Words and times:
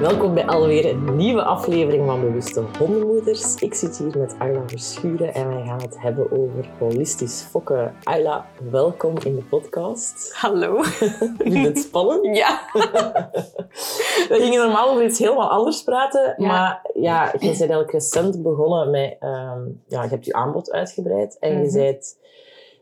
Welkom 0.00 0.34
bij 0.34 0.46
alweer 0.46 0.90
een 0.90 1.16
nieuwe 1.16 1.42
aflevering 1.42 2.06
van 2.06 2.20
Bewuste 2.20 2.62
Hondenmoeders. 2.78 3.54
Ik 3.54 3.74
zit 3.74 3.98
hier 3.98 4.18
met 4.18 4.34
Ayla 4.38 4.62
Verschuren 4.66 5.34
en 5.34 5.48
wij 5.48 5.64
gaan 5.66 5.80
het 5.82 6.00
hebben 6.00 6.30
over 6.32 6.68
holistisch 6.78 7.42
fokken. 7.42 7.94
Ayla, 8.02 8.46
welkom 8.70 9.14
in 9.24 9.34
de 9.34 9.42
podcast. 9.42 10.32
Hallo. 10.34 10.82
Vind 10.82 11.38
je 11.52 11.58
het 11.58 11.78
spannend? 11.78 12.36
Ja. 12.36 12.60
We 14.28 14.36
gingen 14.40 14.62
normaal 14.62 14.88
over 14.90 15.04
iets 15.04 15.18
helemaal 15.18 15.50
anders 15.50 15.82
praten, 15.82 16.34
Ja. 16.36 16.46
maar 16.46 16.90
ja, 16.94 17.24
je 17.24 17.38
bent 17.38 17.58
eigenlijk 17.60 17.90
recent 17.92 18.42
begonnen 18.42 18.90
met... 18.90 19.16
ehm, 19.20 19.60
ja, 19.86 20.02
je 20.02 20.08
hebt 20.08 20.24
je 20.24 20.32
aanbod 20.32 20.70
uitgebreid 20.72 21.36
en 21.38 21.50
je, 21.52 21.58
Mhm. 21.58 21.68
zijt, 21.70 22.18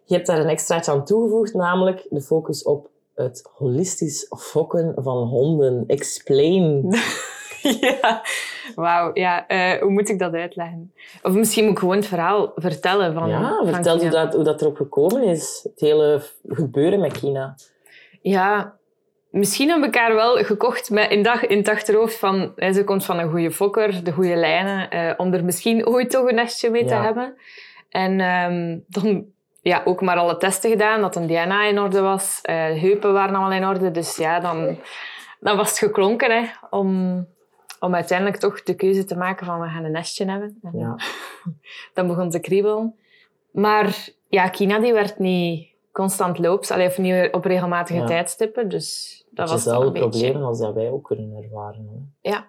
je 0.04 0.14
hebt 0.14 0.26
daar 0.26 0.38
een 0.38 0.48
extraatje 0.48 0.90
aan 0.92 1.04
toegevoegd, 1.04 1.54
namelijk 1.54 2.06
de 2.10 2.20
focus 2.20 2.62
op 2.62 2.88
het 3.24 3.50
holistisch 3.54 4.26
fokken 4.38 4.92
van 4.96 5.16
honden. 5.26 5.84
Explain. 5.86 6.94
ja. 7.80 8.22
Wauw. 8.74 9.10
Ja, 9.14 9.46
eh, 9.46 9.80
hoe 9.82 9.90
moet 9.90 10.08
ik 10.08 10.18
dat 10.18 10.32
uitleggen? 10.32 10.92
Of 11.22 11.32
misschien 11.32 11.62
moet 11.64 11.72
ik 11.72 11.78
gewoon 11.78 11.96
het 11.96 12.06
verhaal 12.06 12.52
vertellen 12.54 13.14
van 13.14 13.28
Ja, 13.28 13.56
van 13.56 13.74
vertel 13.74 13.98
hoe 13.98 14.08
dat, 14.08 14.34
hoe 14.34 14.44
dat 14.44 14.60
erop 14.60 14.76
gekomen 14.76 15.22
is. 15.22 15.60
Het 15.62 15.80
hele 15.80 16.22
gebeuren 16.48 17.00
met 17.00 17.20
Kina. 17.20 17.54
Ja, 18.22 18.76
misschien 19.30 19.68
hebben 19.68 19.90
we 19.90 19.96
elkaar 19.98 20.14
wel 20.14 20.36
gekocht 20.36 20.90
met 20.90 21.10
in, 21.10 21.22
dag, 21.22 21.46
in 21.46 21.58
het 21.58 21.68
achterhoofd 21.68 22.18
van... 22.18 22.52
Ze 22.56 22.82
komt 22.84 23.04
van 23.04 23.18
een 23.18 23.30
goede 23.30 23.50
fokker, 23.52 24.04
de 24.04 24.12
goede 24.12 24.36
lijnen, 24.36 24.90
eh, 24.90 25.14
om 25.16 25.32
er 25.34 25.44
misschien 25.44 25.86
ooit 25.86 26.10
toch 26.10 26.28
een 26.28 26.34
nestje 26.34 26.70
mee 26.70 26.84
te 26.84 26.94
Ja. 26.94 27.02
hebben. 27.02 27.34
En 27.88 28.20
ehm, 28.20 28.78
dan 28.86 29.24
ja, 29.68 29.82
ook 29.84 30.00
maar 30.00 30.16
alle 30.16 30.36
testen 30.36 30.70
gedaan, 30.70 31.00
dat 31.00 31.16
een 31.16 31.26
DNA 31.26 31.64
in 31.64 31.78
orde 31.80 32.00
was. 32.00 32.38
de 32.42 32.52
heupen 32.52 33.12
waren 33.12 33.34
allemaal 33.34 33.52
in 33.58 33.66
orde. 33.66 33.90
Dus 33.90 34.16
ja, 34.16 34.40
dan, 34.40 34.78
dan 35.40 35.56
was 35.56 35.68
het 35.68 35.78
geklonken 35.78 36.30
hè, 36.30 36.46
om, 36.70 37.26
om 37.80 37.94
uiteindelijk 37.94 38.38
toch 38.38 38.62
de 38.62 38.74
keuze 38.74 39.04
te 39.04 39.16
maken 39.16 39.46
van 39.46 39.60
we 39.60 39.68
gaan 39.68 39.84
een 39.84 39.90
nestje 39.92 40.24
hebben. 40.30 40.58
En 40.62 40.78
Ja. 40.78 40.96
dan 41.94 42.06
begon 42.06 42.30
te 42.30 42.38
kriebelen. 42.40 42.94
Maar 43.50 44.08
ja, 44.28 44.48
Kina 44.48 44.78
die 44.78 44.92
werd 44.92 45.18
niet 45.18 45.68
constant 45.92 46.38
loops, 46.38 46.70
allee, 46.70 46.86
of 46.86 46.98
niet 46.98 47.28
op 47.32 47.44
regelmatige 47.44 47.98
Ja. 47.98 48.06
tijdstippen. 48.06 48.68
Dus 48.68 49.16
dat 49.30 49.48
Dat 49.48 49.50
was 49.50 49.64
wel 49.64 49.82
een 49.86 49.92
probleem 49.92 50.42
als 50.42 50.58
dat 50.58 50.74
wij 50.74 50.90
ook 50.90 51.04
kunnen 51.04 51.42
ervaren. 51.42 51.88
Hè. 52.22 52.30
Ja, 52.30 52.46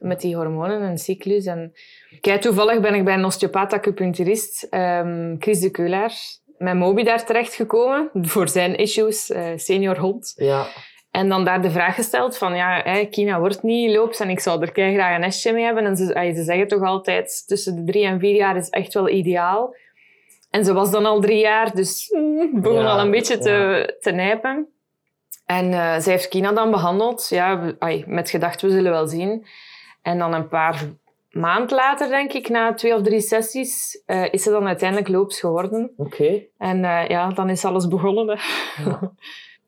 met 0.00 0.20
die 0.20 0.36
hormonen 0.36 0.80
en 0.80 0.98
cyclus. 0.98 1.46
En 1.46 1.72
kijk, 2.20 2.40
toevallig 2.40 2.80
ben 2.80 2.94
ik 2.94 3.04
bij 3.04 3.14
een 3.14 3.24
osteopaat 3.24 3.72
acupuncturist, 3.72 4.66
ehm, 4.70 5.36
Chris 5.38 5.60
de 5.60 5.70
Keulaar, 5.70 6.12
met 6.58 6.74
Moby 6.74 7.02
daar 7.02 7.24
terechtgekomen 7.24 8.10
voor 8.32 8.48
zijn 8.48 8.76
issues, 8.76 9.30
eh, 9.30 9.46
senior 9.56 9.98
hond. 9.98 10.32
Ja, 10.36 10.66
En 11.10 11.28
dan 11.28 11.44
daar 11.44 11.62
de 11.62 11.70
vraag 11.70 11.94
gesteld 11.94 12.38
van, 12.38 12.56
ja, 12.56 12.80
hè, 12.84 13.04
Kina 13.04 13.40
wordt 13.40 13.62
niet 13.62 13.90
loops 13.90 14.20
en 14.20 14.30
ik 14.30 14.40
zou 14.40 14.60
er 14.60 14.92
graag 14.92 15.14
een 15.14 15.20
nestje 15.20 15.52
mee 15.52 15.64
hebben. 15.64 15.84
En 15.84 15.96
ze, 15.96 16.32
ze 16.34 16.42
zeggen 16.42 16.68
toch 16.68 16.82
altijd, 16.82 17.42
tussen 17.46 17.76
de 17.76 17.92
drie 17.92 18.04
en 18.04 18.18
vier 18.18 18.34
jaar 18.34 18.56
is 18.56 18.68
echt 18.68 18.94
wel 18.94 19.08
ideaal. 19.08 19.74
En 20.50 20.64
ze 20.64 20.72
was 20.72 20.90
dan 20.90 21.06
al 21.06 21.20
drie 21.20 21.40
jaar, 21.40 21.74
dus 21.74 22.10
mm, 22.10 22.60
begon 22.60 22.82
Ja, 22.82 22.90
al 22.90 23.00
een 23.00 23.10
beetje 23.10 23.38
te, 23.38 23.50
ja. 23.50 23.94
te 24.00 24.10
nijpen. 24.10 24.68
En 25.58 25.72
eh 25.72 25.98
zij 25.98 26.12
heeft 26.12 26.28
Kina 26.28 26.52
dan 26.52 26.70
behandeld, 26.70 27.26
ja, 27.28 27.60
we- 27.60 28.04
met 28.06 28.30
gedacht, 28.30 28.62
we 28.62 28.70
zullen 28.70 28.90
wel 28.92 29.06
zien. 29.06 29.46
En 30.02 30.18
dan 30.18 30.32
een 30.34 30.48
paar 30.48 30.88
maand 31.30 31.70
later, 31.70 32.08
denk 32.08 32.32
ik, 32.32 32.48
na 32.48 32.74
twee 32.74 32.94
of 32.94 33.02
drie 33.02 33.20
sessies, 33.20 34.02
eh, 34.06 34.32
is 34.32 34.42
ze 34.42 34.50
dan 34.50 34.66
uiteindelijk 34.66 35.08
loops 35.08 35.40
geworden. 35.40 35.92
oké. 35.96 36.42
En 36.58 36.84
eh, 36.84 37.08
ja, 37.08 37.28
dan 37.28 37.50
is 37.50 37.64
alles 37.64 37.88
begonnen. 37.88 38.38
Ja. 38.84 39.12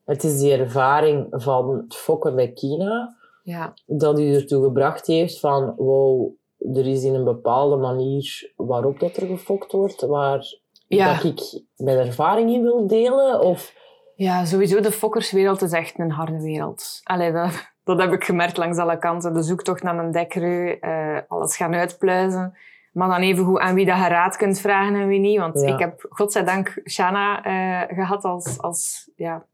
Het 0.05 0.23
is 0.23 0.39
die 0.39 0.53
ervaring 0.57 1.27
van 1.29 1.69
het 1.77 1.95
fokken 1.95 2.35
met 2.35 2.53
Kina 2.53 3.15
ja. 3.43 3.73
dat 3.85 4.19
u 4.19 4.33
ertoe 4.33 4.63
gebracht 4.63 5.07
heeft 5.07 5.39
van 5.39 5.73
wow, 5.77 6.31
er 6.73 6.87
is 6.87 7.03
in 7.03 7.13
een 7.13 7.23
bepaalde 7.23 7.75
manier 7.75 8.51
waarop 8.55 8.99
dat 8.99 9.17
er 9.17 9.27
gefokt 9.27 9.71
wordt, 9.71 10.01
waar 10.01 10.43
Ja. 10.87 11.13
dat 11.13 11.23
ik 11.23 11.61
mijn 11.75 11.97
ervaring 11.97 12.51
in 12.53 12.61
wil 12.61 12.87
delen? 12.87 13.39
Of 13.41 13.73
Ja, 14.15 14.45
sowieso, 14.45 14.79
de 14.79 14.91
fokkerswereld 14.91 15.61
is 15.61 15.71
echt 15.71 15.99
een 15.99 16.11
harde 16.11 16.41
wereld. 16.41 16.99
Allee, 17.03 17.31
dat, 17.31 17.71
dat 17.83 17.99
heb 17.99 18.11
ik 18.13 18.23
gemerkt 18.23 18.57
langs 18.57 18.77
alle 18.77 18.97
kanten. 18.97 19.33
De 19.33 19.43
zoektocht 19.43 19.83
naar 19.83 19.97
een 19.97 20.11
dekreu, 20.11 20.71
eh, 20.79 21.17
alles 21.27 21.55
gaan 21.55 21.73
uitpluizen. 21.73 22.57
Maar 22.93 23.07
dan 23.09 23.21
even 23.21 23.45
goed 23.45 23.59
aan 23.59 23.75
wie 23.75 23.85
dat 23.85 23.97
je 23.97 24.07
raad 24.07 24.37
kunt 24.37 24.59
vragen 24.59 24.95
en 24.95 25.07
wie 25.07 25.19
niet. 25.19 25.39
Want 25.39 25.61
Ja. 25.61 25.73
ik 25.73 25.79
heb, 25.79 26.05
godzijdank, 26.09 26.81
Shana 26.89 27.43
eh, 27.43 27.95
gehad 27.95 28.23
als, 28.23 28.59
als 28.61 29.09
ja, 29.15 29.45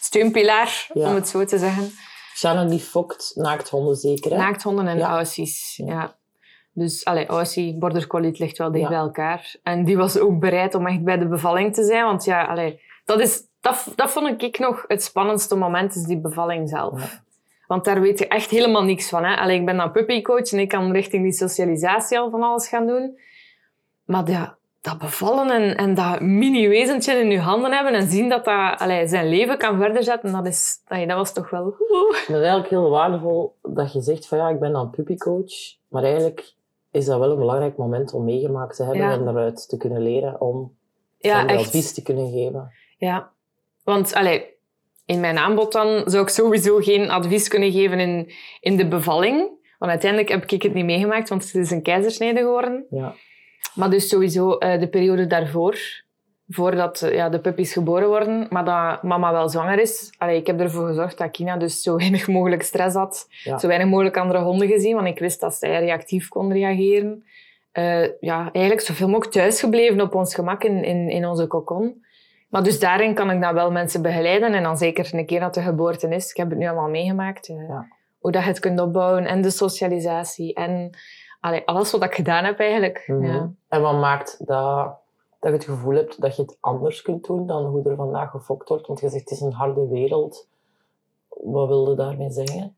steunpilaar, 0.00 0.86
Ja. 0.92 1.08
om 1.08 1.14
het 1.14 1.28
zo 1.28 1.44
te 1.44 1.58
zeggen. 1.58 1.90
Shanna 2.34 2.64
die 2.64 2.78
fokt 2.80 3.32
naakthonden 3.34 3.94
zeker, 3.96 4.30
hè? 4.30 4.36
Naakthonden 4.36 4.86
en 4.86 4.98
Ja. 4.98 5.08
aussies. 5.08 5.76
Ja. 5.84 6.14
Dus, 6.72 7.04
allee, 7.04 7.26
aussie, 7.26 7.78
border 7.78 8.06
collie, 8.06 8.28
het 8.28 8.38
ligt 8.38 8.58
wel 8.58 8.72
dicht 8.72 8.88
bij 8.88 8.98
elkaar. 8.98 9.56
En 9.62 9.84
die 9.84 9.96
was 9.96 10.18
ook 10.18 10.38
bereid 10.40 10.74
om 10.74 10.86
echt 10.86 11.02
bij 11.04 11.18
de 11.18 11.28
bevalling 11.28 11.74
te 11.74 11.84
zijn. 11.84 12.04
Want 12.04 12.24
ja, 12.24 12.44
allee, 12.44 12.80
dat, 13.06 13.20
is, 13.20 13.42
dat, 13.60 13.86
dat 13.94 14.10
vond 14.10 14.42
ik 14.42 14.58
nog 14.58 14.84
het 14.88 15.02
spannendste 15.02 15.56
moment, 15.56 15.94
is 15.94 16.02
die 16.02 16.18
bevalling 16.20 16.68
zelf. 16.68 17.00
Ja. 17.00 17.24
Want 17.66 17.84
daar 17.84 18.00
weet 18.00 18.18
je 18.18 18.28
echt 18.28 18.50
helemaal 18.50 18.84
niks 18.84 19.08
van. 19.08 19.24
Hè? 19.24 19.36
Allee, 19.36 19.58
ik 19.58 19.64
ben 19.64 19.76
dan 19.76 19.92
puppycoach 19.92 20.52
en 20.52 20.58
ik 20.58 20.68
kan 20.68 20.92
richting 20.92 21.22
die 21.22 21.32
socialisatie 21.32 22.18
al 22.18 22.30
van 22.30 22.42
alles 22.42 22.68
gaan 22.68 22.86
doen. 22.86 23.18
Maar 24.04 24.30
ja, 24.30 24.56
dat 24.80 24.98
bevallen 24.98 25.50
en, 25.50 25.76
en 25.76 25.94
dat 25.94 26.20
mini-wezentje 26.20 27.12
in 27.12 27.30
je 27.30 27.40
handen 27.40 27.72
hebben 27.72 27.92
en 27.92 28.08
zien 28.08 28.28
dat 28.28 28.44
dat 28.44 28.78
allee, 28.78 29.06
zijn 29.08 29.28
leven 29.28 29.58
kan 29.58 29.78
verder 29.78 30.02
zetten, 30.02 30.32
dat, 30.32 30.46
is, 30.46 30.80
allee, 30.86 31.06
dat 31.06 31.16
was 31.16 31.32
toch 31.32 31.50
wel... 31.50 31.64
Het 32.10 32.28
is 32.28 32.34
eigenlijk 32.34 32.68
heel 32.68 32.90
waardevol 32.90 33.54
dat 33.62 33.92
je 33.92 34.00
zegt 34.00 34.26
van 34.26 34.38
ja, 34.38 34.48
ik 34.48 34.60
ben 34.60 34.72
dan 34.72 34.90
puppycoach, 34.90 35.76
maar 35.88 36.02
eigenlijk 36.02 36.54
is 36.90 37.04
dat 37.04 37.18
wel 37.18 37.30
een 37.30 37.38
belangrijk 37.38 37.76
moment 37.76 38.12
om 38.12 38.24
meegemaakt 38.24 38.76
te 38.76 38.82
hebben 38.82 39.02
Ja. 39.02 39.12
en 39.12 39.24
daaruit 39.24 39.68
te 39.68 39.76
kunnen 39.76 40.02
leren 40.02 40.40
om 40.40 40.74
Ja, 41.18 41.46
advies 41.46 41.94
te 41.94 42.02
kunnen 42.02 42.30
geven. 42.30 42.72
Ja, 42.96 43.32
want 43.84 44.14
allee, 44.14 44.54
in 45.06 45.20
mijn 45.20 45.38
aanbod 45.38 45.72
dan 45.72 46.02
zou 46.06 46.22
ik 46.22 46.28
sowieso 46.28 46.78
geen 46.78 47.10
advies 47.10 47.48
kunnen 47.48 47.72
geven 47.72 48.00
in, 48.00 48.32
in 48.60 48.76
de 48.76 48.88
bevalling. 48.88 49.54
Want 49.78 49.90
uiteindelijk 49.90 50.30
heb 50.30 50.50
ik 50.50 50.62
het 50.62 50.74
niet 50.74 50.84
meegemaakt, 50.84 51.28
want 51.28 51.44
het 51.44 51.54
is 51.54 51.70
een 51.70 51.82
keizersnede 51.82 52.40
geworden. 52.40 52.86
Ja. 52.90 53.14
Maar 53.74 53.90
dus 53.90 54.08
sowieso 54.08 54.52
eh, 54.52 54.80
de 54.80 54.88
periode 54.88 55.26
daarvoor, 55.26 55.78
voordat 56.48 57.02
eh, 57.02 57.14
ja, 57.14 57.28
de 57.28 57.40
puppies 57.40 57.72
geboren 57.72 58.08
worden, 58.08 58.46
maar 58.50 58.64
dat 58.64 59.02
mama 59.02 59.32
wel 59.32 59.48
zwanger 59.48 59.78
is. 59.78 60.14
Allee, 60.18 60.36
ik 60.36 60.46
heb 60.46 60.60
ervoor 60.60 60.86
gezorgd 60.86 61.18
dat 61.18 61.30
Kina 61.30 61.56
dus 61.56 61.82
zo 61.82 61.96
weinig 61.96 62.28
mogelijk 62.28 62.62
stress 62.62 62.96
had. 62.96 63.26
Ja. 63.44 63.58
Zo 63.58 63.66
weinig 63.66 63.88
mogelijk 63.88 64.16
andere 64.16 64.40
honden 64.40 64.68
gezien, 64.68 64.94
want 64.94 65.06
ik 65.06 65.18
wist 65.18 65.40
dat 65.40 65.54
zij 65.54 65.80
reactief 65.80 66.28
kon 66.28 66.52
reageren. 66.52 67.24
Eh, 67.72 68.20
ja, 68.20 68.52
eigenlijk 68.52 68.86
zoveel 68.86 69.08
mogelijk 69.08 69.32
thuisgebleven 69.32 70.00
op 70.00 70.14
ons 70.14 70.34
gemak 70.34 70.64
in, 70.64 70.84
in, 70.84 71.08
in 71.08 71.26
onze 71.26 71.46
kokon. 71.46 72.04
Maar 72.56 72.64
dus 72.64 72.80
daarin 72.80 73.14
kan 73.14 73.30
ik 73.30 73.40
dan 73.40 73.54
wel 73.54 73.70
mensen 73.70 74.02
begeleiden. 74.02 74.54
En 74.54 74.62
dan 74.62 74.76
zeker 74.76 75.14
een 75.14 75.26
keer 75.26 75.40
dat 75.40 75.54
de 75.54 75.62
geboorte 75.62 76.08
is. 76.08 76.30
Ik 76.30 76.36
heb 76.36 76.50
het 76.50 76.58
nu 76.58 76.66
allemaal 76.66 76.88
meegemaakt. 76.88 77.48
eh, 77.48 77.68
Ja. 77.68 77.86
Hoe 78.18 78.32
dat 78.32 78.42
je 78.42 78.48
het 78.48 78.58
kunt 78.58 78.80
opbouwen. 78.80 79.26
En 79.26 79.42
de 79.42 79.50
socialisatie. 79.50 80.54
En 80.54 80.90
allee, 81.40 81.62
alles 81.66 81.90
wat 81.90 82.02
ik 82.02 82.14
gedaan 82.14 82.44
heb 82.44 82.58
eigenlijk. 82.58 83.04
Mhm. 83.06 83.24
ja. 83.24 83.50
En 83.68 83.80
wat 83.82 84.00
maakt 84.00 84.46
dat, 84.46 84.96
dat 85.40 85.50
je 85.50 85.56
het 85.56 85.64
gevoel 85.64 85.94
hebt 85.94 86.20
dat 86.20 86.36
je 86.36 86.42
het 86.42 86.56
anders 86.60 87.02
kunt 87.02 87.24
doen 87.26 87.46
dan 87.46 87.64
hoe 87.64 87.88
er 87.90 87.96
vandaag 87.96 88.30
gefokt 88.30 88.68
wordt? 88.68 88.86
Want 88.86 89.00
je 89.00 89.08
zegt 89.08 89.22
het 89.22 89.38
is 89.38 89.40
een 89.40 89.52
harde 89.52 89.88
wereld. 89.88 90.48
Wat 91.28 91.68
wilde 91.68 91.94
daarmee 91.94 92.30
zeggen? 92.30 92.76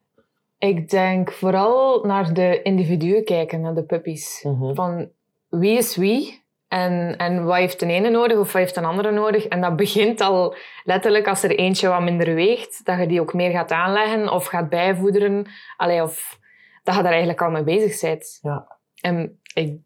Ik 0.58 0.90
denk 0.90 1.32
vooral 1.32 2.04
naar 2.04 2.34
de 2.34 2.62
individuen 2.62 3.24
kijken, 3.24 3.60
naar 3.60 3.74
de 3.74 3.84
puppies. 3.84 4.42
Mhm. 4.42 4.74
Van 4.74 5.08
wie 5.48 5.76
is 5.78 5.96
wie? 5.96 6.42
En, 6.68 7.16
en 7.16 7.44
wat 7.44 7.56
heeft 7.56 7.80
de 7.80 7.86
ene 7.86 8.10
nodig 8.10 8.38
of 8.38 8.52
wat 8.52 8.62
heeft 8.62 8.76
een 8.76 8.84
andere 8.84 9.10
nodig? 9.10 9.46
En 9.46 9.60
dat 9.60 9.76
begint 9.76 10.20
al 10.20 10.54
letterlijk 10.84 11.28
als 11.28 11.42
er 11.42 11.56
eentje 11.56 11.88
wat 11.88 12.02
minder 12.02 12.34
weegt, 12.34 12.84
dat 12.84 12.98
je 12.98 13.06
die 13.06 13.20
ook 13.20 13.34
meer 13.34 13.50
gaat 13.50 13.70
aanleggen 13.70 14.32
of 14.32 14.46
gaat 14.46 14.68
bijvoederen. 14.68 15.46
Allee, 15.76 16.02
of 16.02 16.38
dat 16.82 16.94
je 16.94 17.02
daar 17.02 17.10
eigenlijk 17.10 17.42
al 17.42 17.50
mee 17.50 17.62
bezig 17.62 18.00
bent. 18.00 18.38
Ja. 18.42 18.76
En 19.00 19.40
ik 19.54 19.78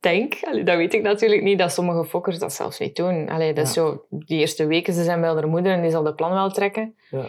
denk, 0.00 0.38
allee, 0.42 0.64
dat 0.64 0.76
weet 0.76 0.94
ik 0.94 1.02
natuurlijk 1.02 1.42
niet, 1.42 1.58
dat 1.58 1.72
sommige 1.72 2.04
fokkers 2.04 2.38
dat 2.38 2.52
zelfs 2.52 2.78
niet 2.78 2.96
doen. 2.96 3.28
Allee, 3.28 3.52
dat 3.52 3.66
is 3.66 3.72
zo, 3.72 4.06
die 4.10 4.38
eerste 4.38 4.66
weken, 4.66 4.92
ze 4.92 5.04
zijn 5.04 5.20
bij 5.20 5.30
haar 5.30 5.48
moeder 5.48 5.72
en 5.72 5.82
die 5.82 5.90
zal 5.90 6.02
de 6.02 6.14
plan 6.14 6.32
wel 6.32 6.50
trekken. 6.50 6.96
Ja. 7.10 7.26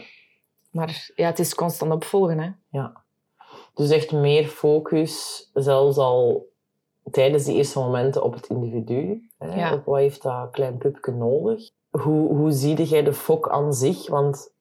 Maar 0.71 1.11
ja, 1.15 1.25
het 1.25 1.39
is 1.39 1.55
constant 1.55 1.91
opvolgen. 1.91 2.39
Hè. 2.39 2.49
Ja. 2.71 3.03
Dus 3.73 3.89
echt 3.89 4.11
meer 4.11 4.45
focus, 4.45 5.49
zelfs 5.53 5.97
al 5.97 6.47
tijdens 7.11 7.43
die 7.43 7.55
eerste 7.55 7.79
momenten 7.79 8.23
op 8.23 8.33
het 8.33 8.47
individu. 8.47 9.29
Hè? 9.37 9.55
Ja. 9.55 9.73
Op 9.73 9.85
wat 9.85 9.97
heeft 9.97 10.21
dat 10.21 10.49
klein 10.51 10.77
pupje 10.77 11.11
nodig? 11.11 11.69
Hoe, 11.89 12.35
hoe 12.35 12.51
zie 12.51 12.83
jij 12.83 13.03
de 13.03 13.13
fok 13.13 13.49
aan 13.49 13.73
zich? 13.73 14.09
Want 14.09 14.51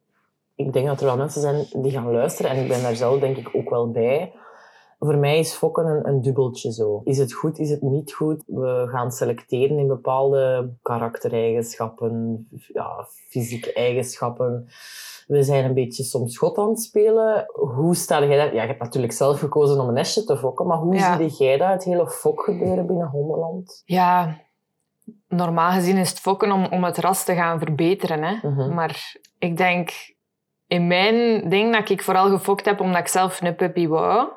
ik 0.54 0.72
denk 0.72 0.86
dat 0.86 1.00
er 1.00 1.06
wel 1.06 1.16
mensen 1.16 1.40
zijn 1.40 1.66
die 1.72 1.92
gaan 1.92 2.12
luisteren 2.12 2.50
en 2.50 2.62
ik 2.62 2.68
ben 2.68 2.82
daar 2.82 2.96
zelf 2.96 3.20
denk 3.20 3.36
ik 3.36 3.48
ook 3.52 3.70
wel 3.70 3.90
bij. 3.90 4.32
Voor 4.98 5.16
mij 5.18 5.38
is 5.38 5.52
fokken 5.52 5.86
een, 5.86 6.08
een 6.08 6.20
dubbeltje 6.20 6.72
zo. 6.72 7.00
Is 7.04 7.18
het 7.18 7.32
goed, 7.32 7.58
is 7.58 7.70
het 7.70 7.82
niet 7.82 8.12
goed? 8.12 8.42
We 8.46 8.86
gaan 8.90 9.10
selecteren 9.10 9.78
in 9.78 9.86
bepaalde 9.86 10.72
karaktereigenschappen, 10.82 12.46
ja, 12.72 13.06
fysieke 13.28 13.72
eigenschappen. 13.72 14.66
We 15.26 15.42
zijn 15.42 15.64
een 15.64 15.74
beetje 15.74 16.02
soms 16.02 16.38
God 16.38 16.58
aan 16.58 16.68
het 16.68 16.80
spelen. 16.80 17.44
Hoe 17.52 17.94
sta 17.94 18.24
jij 18.24 18.36
daar? 18.36 18.54
Ja, 18.54 18.62
je 18.62 18.68
hebt 18.68 18.82
natuurlijk 18.82 19.12
zelf 19.12 19.38
gekozen 19.38 19.80
om 19.80 19.88
een 19.88 19.94
nestje 19.94 20.24
te 20.24 20.36
fokken, 20.36 20.66
maar 20.66 20.78
hoe 20.78 20.94
Ja. 20.94 21.16
zie 21.16 21.28
jij 21.46 21.56
dat, 21.56 21.68
het 21.68 21.84
hele 21.84 22.08
fokgebeuren 22.10 22.86
binnen 22.86 23.06
Hondenland? 23.08 23.82
Ja, 23.84 24.36
normaal 25.28 25.70
gezien 25.70 25.96
is 25.96 26.10
het 26.10 26.20
fokken 26.20 26.52
om, 26.52 26.66
om 26.66 26.84
het 26.84 26.98
ras 26.98 27.24
te 27.24 27.34
gaan 27.34 27.58
verbeteren. 27.58 28.22
Hè? 28.22 28.48
Mhm. 28.48 28.74
Maar 28.74 29.16
ik 29.38 29.56
denk, 29.56 29.90
in 30.66 30.86
mijn 30.86 31.48
ding, 31.48 31.72
dat 31.72 31.88
ik 31.88 32.02
vooral 32.02 32.28
gefokt 32.28 32.64
heb 32.64 32.80
omdat 32.80 33.00
ik 33.00 33.08
zelf 33.08 33.40
een 33.40 33.54
puppy 33.56 33.86
wou. 33.88 34.28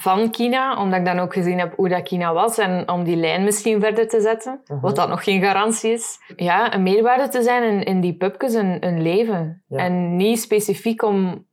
Van 0.00 0.30
Kina, 0.30 0.80
omdat 0.82 0.98
ik 0.98 1.04
dan 1.04 1.18
ook 1.18 1.32
gezien 1.32 1.58
heb 1.58 1.76
hoe 1.76 1.88
dat 1.88 2.02
Kina 2.02 2.32
was. 2.32 2.58
En 2.58 2.88
om 2.90 3.04
die 3.04 3.16
lijn 3.16 3.44
misschien 3.44 3.80
verder 3.80 4.08
te 4.08 4.20
zetten. 4.20 4.60
Mhm. 4.66 4.80
Wat 4.80 4.96
dat 4.96 5.08
nog 5.08 5.24
geen 5.24 5.42
garantie 5.42 5.92
is. 5.92 6.18
Ja, 6.36 6.74
een 6.74 6.82
meerwaarde 6.82 7.28
te 7.28 7.42
zijn 7.42 7.62
in, 7.62 7.82
in 7.84 8.00
die 8.00 8.16
pupjes, 8.16 8.54
een, 8.54 8.86
een 8.86 9.02
leven. 9.02 9.62
Ja. 9.68 9.78
En 9.78 10.16
niet 10.16 10.40
specifiek 10.40 11.02
om, 11.02 11.46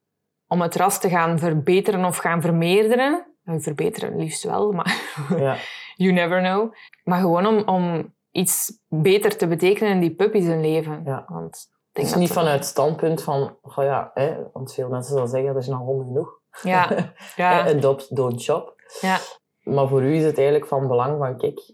om 0.48 0.62
het 0.62 0.76
ras 0.76 1.00
te 1.00 1.10
gaan 1.10 1.40
verbeteren 1.40 2.06
of 2.06 2.18
gaan 2.18 2.42
vermeerderen. 2.42 3.26
Nou, 3.44 3.62
verbeteren 3.62 4.18
liefst 4.18 4.44
wel, 4.44 4.72
maar 4.72 4.96
Ja. 5.38 5.56
you 5.96 6.12
never 6.14 6.40
know. 6.42 6.74
Maar 7.04 7.20
gewoon 7.20 7.46
om, 7.46 7.68
om 7.68 8.14
iets 8.32 8.82
beter 8.88 9.38
te 9.38 9.48
betekenen 9.48 9.92
in 9.92 10.00
die 10.00 10.16
puppies 10.16 10.46
hun 10.46 10.62
leven. 10.62 11.02
Ja. 11.06 11.26
Want 11.28 11.56
Het 11.56 11.70
denk 11.92 12.06
is 12.06 12.12
dat 12.12 12.20
niet 12.20 12.28
dat- 12.30 12.38
vanuit 12.38 12.60
het 12.60 12.68
standpunt 12.68 13.24
van, 13.24 13.58
oh 13.62 13.84
ja, 13.84 14.12
hè, 14.14 14.36
want 14.54 14.74
veel 14.74 14.90
mensen 14.90 15.14
zullen 15.14 15.30
zeggen, 15.30 15.56
er 15.56 15.64
zijn 15.64 15.78
al 15.78 15.86
honden 15.86 16.06
genoeg. 16.08 16.40
Ja, 16.64 16.90
ja, 17.36 17.66
Eh, 17.66 17.76
Adopt, 17.76 18.16
don't 18.16 18.42
shop. 18.42 18.74
ja. 19.02 19.18
Maar 19.64 19.88
voor 19.88 20.04
u 20.04 20.16
is 20.16 20.24
het 20.24 20.38
eigenlijk 20.38 20.68
van 20.68 20.88
belang 20.88 21.18
van, 21.18 21.38
kijk, 21.38 21.72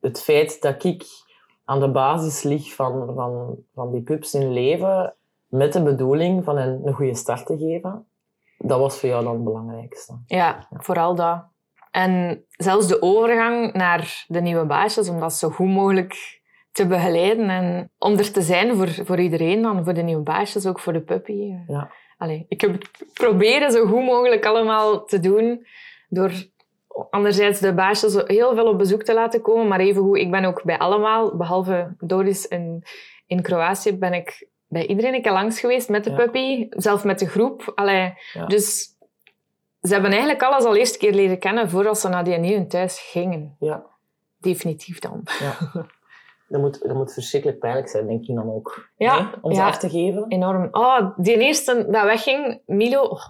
het 0.00 0.22
feit 0.22 0.60
dat 0.62 0.84
ik 0.84 1.04
aan 1.64 1.80
de 1.80 1.90
basis 1.90 2.42
lig 2.42 2.74
van, 2.74 3.14
van, 3.14 3.56
van 3.74 3.92
die 3.92 4.02
pups 4.02 4.34
in 4.34 4.52
leven, 4.52 5.14
met 5.48 5.72
de 5.72 5.82
bedoeling 5.82 6.44
van 6.44 6.56
een, 6.56 6.80
een 6.86 6.94
goede 6.94 7.14
start 7.14 7.46
te 7.46 7.56
geven, 7.58 8.06
dat 8.58 8.78
was 8.78 8.98
voor 8.98 9.08
jou 9.08 9.24
dan 9.24 9.34
het 9.34 9.44
belangrijkste. 9.44 10.18
ja, 10.26 10.66
vooral 10.70 11.14
dat. 11.14 11.44
En 11.90 12.44
zelfs 12.48 12.86
de 12.86 13.02
overgang 13.02 13.72
naar 13.72 14.24
de 14.28 14.40
nieuwe 14.40 14.66
baasjes, 14.66 15.08
om 15.08 15.20
dat 15.20 15.32
zo 15.32 15.50
goed 15.50 15.68
mogelijk 15.68 16.40
te 16.72 16.86
begeleiden 16.86 17.48
en 17.50 17.90
om 17.98 18.12
er 18.18 18.32
te 18.32 18.42
zijn 18.42 18.76
voor, 18.76 18.88
voor 19.06 19.20
iedereen 19.20 19.62
dan, 19.62 19.84
voor 19.84 19.94
de 19.94 20.02
nieuwe 20.02 20.22
baasjes, 20.22 20.66
ook 20.66 20.80
voor 20.80 20.92
de 20.92 21.00
puppy. 21.02 21.52
Ja. 21.66 21.90
Allee, 22.18 22.46
ik 22.48 22.60
heb 22.60 22.72
het 22.72 22.88
proberen 23.12 23.70
zo 23.70 23.86
goed 23.86 24.04
mogelijk 24.04 24.44
allemaal 24.46 25.04
te 25.04 25.20
doen, 25.20 25.66
door 26.08 26.32
anderzijds 27.10 27.60
de 27.60 27.74
baasjes 27.74 28.14
heel 28.26 28.54
veel 28.54 28.66
op 28.66 28.78
bezoek 28.78 29.02
te 29.02 29.14
laten 29.14 29.42
komen, 29.42 29.68
maar 29.68 29.80
evengoed, 29.80 30.16
ik 30.18 30.30
ben 30.30 30.44
ook 30.44 30.62
bij 30.62 30.78
allemaal, 30.78 31.36
behalve 31.36 31.94
Doris 31.98 32.46
in, 32.46 32.84
in 33.26 33.42
Kroatië, 33.42 33.96
ben 33.98 34.12
ik 34.14 34.46
bij 34.68 34.86
iedereen 34.86 35.14
een 35.14 35.22
keer 35.22 35.32
langs 35.32 35.60
geweest 35.60 35.88
met 35.88 36.04
de 36.04 36.10
Ja. 36.10 36.16
puppy, 36.16 36.66
zelf 36.70 37.04
met 37.04 37.18
de 37.18 37.26
groep. 37.26 37.72
Allee, 37.74 38.14
Ja. 38.32 38.46
Dus 38.46 38.82
ze 39.82 39.92
hebben 39.92 40.10
eigenlijk 40.10 40.42
alles 40.42 40.64
al 40.64 40.76
eerste 40.76 40.98
keer 40.98 41.12
leren 41.12 41.38
kennen 41.38 41.70
voordat 41.70 41.98
ze 42.00 42.08
naar 42.08 42.24
die 42.24 42.36
nieuwe 42.38 42.66
thuis 42.66 43.00
gingen. 43.00 43.56
Ja, 43.60 43.86
Definitief 44.38 44.98
dan. 44.98 45.20
ja. 45.40 45.56
Dat 46.48 46.60
moet, 46.60 46.82
dat 46.82 46.94
moet 46.94 47.12
verschrikkelijk 47.12 47.60
pijnlijk 47.60 47.88
zijn, 47.88 48.06
denk 48.06 48.26
ik 48.26 48.34
dan 48.34 48.52
ook. 48.52 48.90
Ja, 48.96 49.20
Nee? 49.20 49.32
Om 49.40 49.52
ze 49.52 49.60
ja. 49.60 49.66
af 49.66 49.78
te 49.78 49.90
geven. 49.90 50.24
Enorm. 50.28 50.68
Oh, 50.70 51.10
die 51.16 51.38
eerste 51.38 51.86
dat 51.90 52.04
wegging, 52.04 52.60
Milo... 52.66 53.02
Oh. 53.02 53.22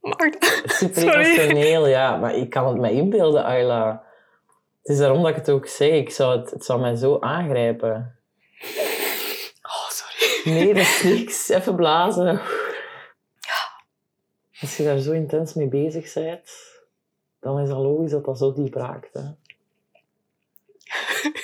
Magda. 0.00 0.46
Super 0.64 1.02
Sorry. 1.02 1.24
emotioneel, 1.24 1.86
ja. 1.86 2.16
Maar 2.16 2.34
ik 2.34 2.50
kan 2.50 2.66
het 2.66 2.76
me 2.76 2.92
inbeelden, 2.92 3.44
Ayla. 3.44 4.04
Het 4.82 4.94
is 4.94 4.98
daarom 4.98 5.20
dat 5.22 5.30
ik 5.30 5.36
het 5.36 5.50
ook 5.50 5.66
zeg. 5.66 5.90
Ik 5.90 6.10
zou 6.10 6.38
het, 6.38 6.50
het 6.50 6.64
zou 6.64 6.80
mij 6.80 6.96
zo 6.96 7.18
aangrijpen. 7.20 8.18
Oh, 9.62 9.88
sorry. 9.88 10.54
Nee, 10.56 10.74
dat 10.74 10.82
is 10.82 11.02
niks. 11.02 11.48
Even 11.48 11.76
blazen. 11.76 12.40
Als 14.60 14.76
je 14.76 14.84
daar 14.84 14.98
zo 14.98 15.12
intens 15.12 15.54
mee 15.54 15.68
bezig 15.68 16.14
bent, 16.14 16.50
dan 17.40 17.60
is 17.60 17.68
het 17.68 17.78
logisch 17.78 18.10
dat 18.10 18.24
dat 18.24 18.38
zo 18.38 18.52
diep 18.52 18.74
raakt. 18.74 19.14
Hè. 19.14 19.22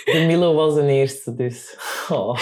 De 0.04 0.24
Milo 0.26 0.54
was 0.54 0.74
de 0.74 0.86
eerste, 0.86 1.34
dus. 1.34 1.76
Oh. 2.08 2.38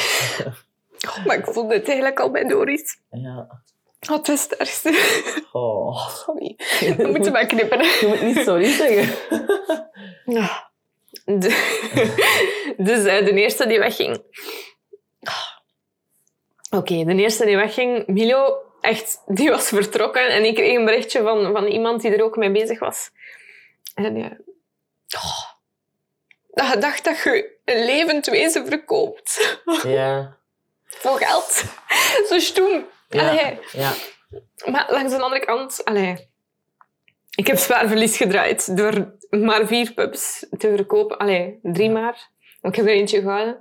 Oh, 1.06 1.24
maar 1.26 1.36
ik 1.38 1.44
voelde 1.44 1.74
het 1.74 1.86
eigenlijk 1.86 2.20
al 2.20 2.30
bij 2.30 2.44
Doris. 2.44 2.98
Ja. 3.10 3.62
Oh, 4.10 4.16
het 4.16 4.28
is 4.28 4.42
het 4.42 4.56
ergste. 4.56 4.88
Oh. 5.52 6.08
Sorry. 6.08 6.56
We 6.96 7.06
moeten 7.06 7.32
maar 7.32 7.46
knippen. 7.46 7.78
Je 7.78 8.06
moet 8.08 8.22
niet 8.22 8.44
sorry 8.44 8.72
zeggen. 8.72 9.16
Ja. 10.24 10.70
De- 11.24 12.74
dus 12.76 13.04
eh, 13.04 13.24
de 13.24 13.32
eerste 13.32 13.66
die 13.66 13.78
wegging. 13.78 14.22
Oké, 16.70 17.04
de 17.04 17.14
eerste 17.14 17.44
die 17.44 17.56
wegging, 17.56 18.06
Milo, 18.06 18.56
echt, 18.80 19.22
die 19.26 19.50
was 19.50 19.68
vertrokken. 19.68 20.28
En 20.28 20.44
ik 20.44 20.54
kreeg 20.54 20.76
een 20.76 20.84
berichtje 20.84 21.22
van, 21.22 21.52
van 21.52 21.66
iemand 21.66 22.02
die 22.02 22.10
er 22.10 22.24
ook 22.24 22.36
mee 22.36 22.50
bezig 22.50 22.78
was. 22.78 23.10
En 23.94 24.16
ja, 24.16 24.36
oh, 25.16 25.49
dat 26.52 26.68
je 26.68 26.78
dacht 26.78 27.04
dat 27.04 27.22
je 27.22 27.56
een 27.64 27.84
levend 27.84 28.26
wezen 28.26 28.66
verkoopt. 28.66 29.60
Ja. 29.82 30.36
Voor 30.84 31.18
geld. 31.18 31.64
Zo 32.28 32.38
stoem. 32.38 32.84
Ja. 33.08 33.32
Ja. 33.72 33.92
Maar 34.70 34.86
langs 34.90 35.12
de 35.12 35.20
andere 35.22 35.44
kant, 35.44 35.84
allee, 35.84 36.28
ik 37.30 37.46
heb 37.46 37.56
zwaar 37.56 37.88
verlies 37.88 38.16
gedraaid 38.16 38.76
door 38.76 39.14
maar 39.30 39.66
vier 39.66 39.92
pubs 39.92 40.46
te 40.58 40.72
verkopen. 40.74 41.18
Allee, 41.18 41.58
drie 41.62 41.90
maar. 41.90 42.28
Ik 42.62 42.74
heb 42.74 42.86
er 42.86 42.92
eentje 42.92 43.20
gehouden. 43.20 43.58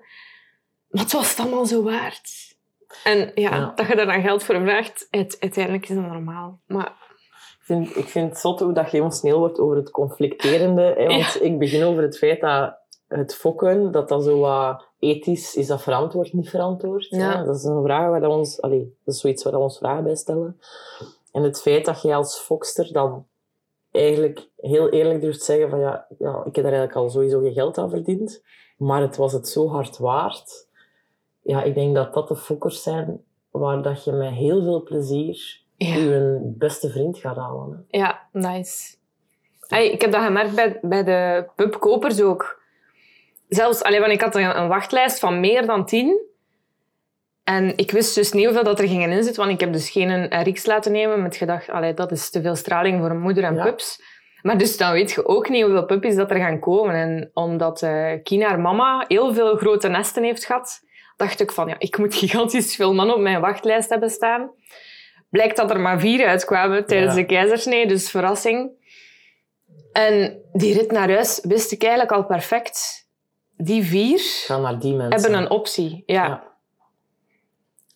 Maar 0.89 1.03
het 1.03 1.11
was 1.11 1.29
het 1.29 1.39
allemaal 1.39 1.65
zo 1.65 1.83
waard. 1.83 2.29
En 3.03 3.31
ja, 3.35 3.55
Ja. 3.55 3.71
dat 3.75 3.87
je 3.87 3.95
daar 3.95 4.05
dan 4.05 4.21
geld 4.21 4.43
voor 4.43 4.55
vraagt, 4.61 5.07
het, 5.11 5.37
uiteindelijk 5.39 5.89
is 5.89 5.95
dat 5.95 6.05
normaal. 6.05 6.59
Maar 6.67 6.93
vind, 7.69 7.95
ik 7.95 8.07
vind 8.07 8.29
het 8.29 8.39
zot 8.39 8.59
hoe 8.59 8.73
dat 8.73 8.91
je 8.91 8.97
emotioneel 8.97 9.39
wordt 9.39 9.59
over 9.59 9.75
het 9.75 9.91
conflicterende. 9.91 10.93
Hè, 10.97 11.07
want 11.07 11.41
ik 11.41 11.59
begin 11.59 11.83
over 11.83 12.03
het 12.03 12.17
feit 12.17 12.41
dat 12.41 12.77
het 13.07 13.35
fokken, 13.35 13.91
dat 13.91 14.09
dat 14.09 14.23
zo 14.23 14.39
wat 14.39 14.85
ethisch, 14.99 15.55
is 15.55 15.67
dat 15.67 15.81
verantwoord, 15.81 16.33
niet 16.33 16.49
verantwoord? 16.49 17.07
Ja. 17.09 17.37
Hè? 17.37 17.45
Dat 17.45 17.55
is 17.55 17.63
een 17.63 17.83
vraag 17.83 18.09
waar 18.09 18.21
dat 18.21 18.31
ons, 18.31 18.61
allee, 18.61 18.95
dat 19.03 19.13
is 19.15 19.21
zoiets 19.21 19.43
waar 19.43 19.53
we 19.53 19.59
ons 19.59 19.77
vragen 19.77 20.03
bij 20.03 20.15
stellen. 20.15 20.59
En 21.31 21.43
het 21.43 21.61
feit 21.61 21.85
dat 21.85 22.01
je 22.01 22.15
als 22.15 22.37
fokster 22.37 22.93
dan 22.93 23.25
eigenlijk 23.91 24.49
heel 24.57 24.89
eerlijk 24.89 25.21
durft 25.21 25.43
zeggen 25.43 25.69
van 25.69 25.79
ja, 25.79 26.07
ja, 26.19 26.43
ik 26.45 26.55
heb 26.55 26.63
daar 26.63 26.73
eigenlijk 26.73 26.95
al 26.95 27.09
sowieso 27.09 27.39
geen 27.39 27.53
geld 27.53 27.77
aan 27.77 27.89
verdiend, 27.89 28.43
maar 28.77 29.01
het 29.01 29.15
was 29.15 29.33
het 29.33 29.47
zo 29.47 29.67
hard 29.67 29.97
waard. 29.97 30.67
Ja, 31.41 31.63
ik 31.63 31.73
denk 31.73 31.95
dat 31.95 32.13
dat 32.13 32.27
de 32.27 32.35
fokkers 32.35 32.83
zijn 32.83 33.23
waar 33.51 33.81
dat 33.81 34.03
je 34.03 34.11
met 34.11 34.33
heel 34.33 34.63
veel 34.63 34.83
plezier 34.83 35.61
ja, 35.87 35.95
je 35.95 36.39
beste 36.57 36.89
vriend 36.89 37.17
gaat 37.17 37.35
halen. 37.35 37.85
Hè. 37.89 37.97
ja 37.97 38.27
nice. 38.31 38.97
Ik 39.67 40.01
heb 40.01 40.11
dat 40.11 40.23
gemerkt 40.23 40.55
bij, 40.55 40.79
bij 40.81 41.03
de 41.03 41.45
pubkopers 41.55 42.21
ook. 42.21 42.61
Zelfs, 43.47 43.83
allee, 43.83 43.99
want 43.99 44.11
ik 44.11 44.21
had 44.21 44.35
een, 44.35 44.57
een 44.57 44.67
wachtlijst 44.67 45.19
van 45.19 45.39
meer 45.39 45.65
dan 45.65 45.85
tien. 45.85 46.27
En 47.43 47.77
ik 47.77 47.91
wist 47.91 48.15
dus 48.15 48.31
niet 48.31 48.45
hoeveel 48.45 48.63
dat 48.63 48.79
er 48.79 48.87
gingen 48.87 49.11
inzitten, 49.11 49.41
want 49.43 49.53
ik 49.53 49.59
heb 49.59 49.73
dus 49.73 49.89
geen 49.89 50.43
RX 50.47 50.65
laten 50.65 50.91
nemen 50.91 51.21
met 51.21 51.35
gedacht, 51.35 51.69
allee, 51.69 51.93
dat 51.93 52.11
is 52.11 52.29
te 52.29 52.41
veel 52.41 52.55
straling 52.55 52.99
voor 52.99 53.09
een 53.09 53.19
moeder 53.19 53.43
en 53.43 53.55
Ja. 53.55 53.63
pups. 53.63 54.01
Maar 54.41 54.57
dus 54.57 54.77
dan 54.77 54.91
weet 54.91 55.11
je 55.11 55.25
ook 55.25 55.49
niet 55.49 55.63
hoeveel 55.63 55.85
puppies 55.85 56.15
dat 56.15 56.29
er 56.31 56.37
gaan 56.37 56.59
komen. 56.59 56.95
En 56.95 57.31
omdat 57.33 57.81
eh 57.81 58.13
Kina, 58.23 58.47
haar 58.47 58.59
mama, 58.59 59.05
heel 59.07 59.33
veel 59.33 59.55
grote 59.55 59.87
nesten 59.87 60.23
heeft 60.23 60.45
gehad, 60.45 60.81
dacht 61.17 61.39
ik 61.39 61.51
van, 61.51 61.67
ja, 61.67 61.75
ik 61.77 61.97
moet 61.97 62.15
gigantisch 62.15 62.75
veel 62.75 62.93
mannen 62.93 63.15
op 63.15 63.21
mijn 63.21 63.41
wachtlijst 63.41 63.89
hebben 63.89 64.09
staan. 64.09 64.49
Blijkt 65.29 65.57
dat 65.57 65.69
er 65.69 65.79
maar 65.79 65.99
vier 65.99 66.27
uitkwamen 66.27 66.85
tijdens 66.85 67.13
Ja. 67.15 67.19
de 67.19 67.25
keizersnee, 67.25 67.87
dus 67.87 68.09
verrassing. 68.09 68.71
En 69.91 70.41
die 70.53 70.73
rit 70.73 70.91
naar 70.91 71.09
huis 71.11 71.39
wist 71.43 71.71
ik 71.71 71.81
eigenlijk 71.81 72.11
al 72.11 72.25
perfect. 72.25 73.07
Die 73.57 73.83
vier 73.83 74.17
die 74.79 74.95
mensen. 74.95 75.21
hebben 75.21 75.33
een 75.33 75.49
optie. 75.49 76.03
Ja. 76.05 76.25
Ja. 76.25 76.47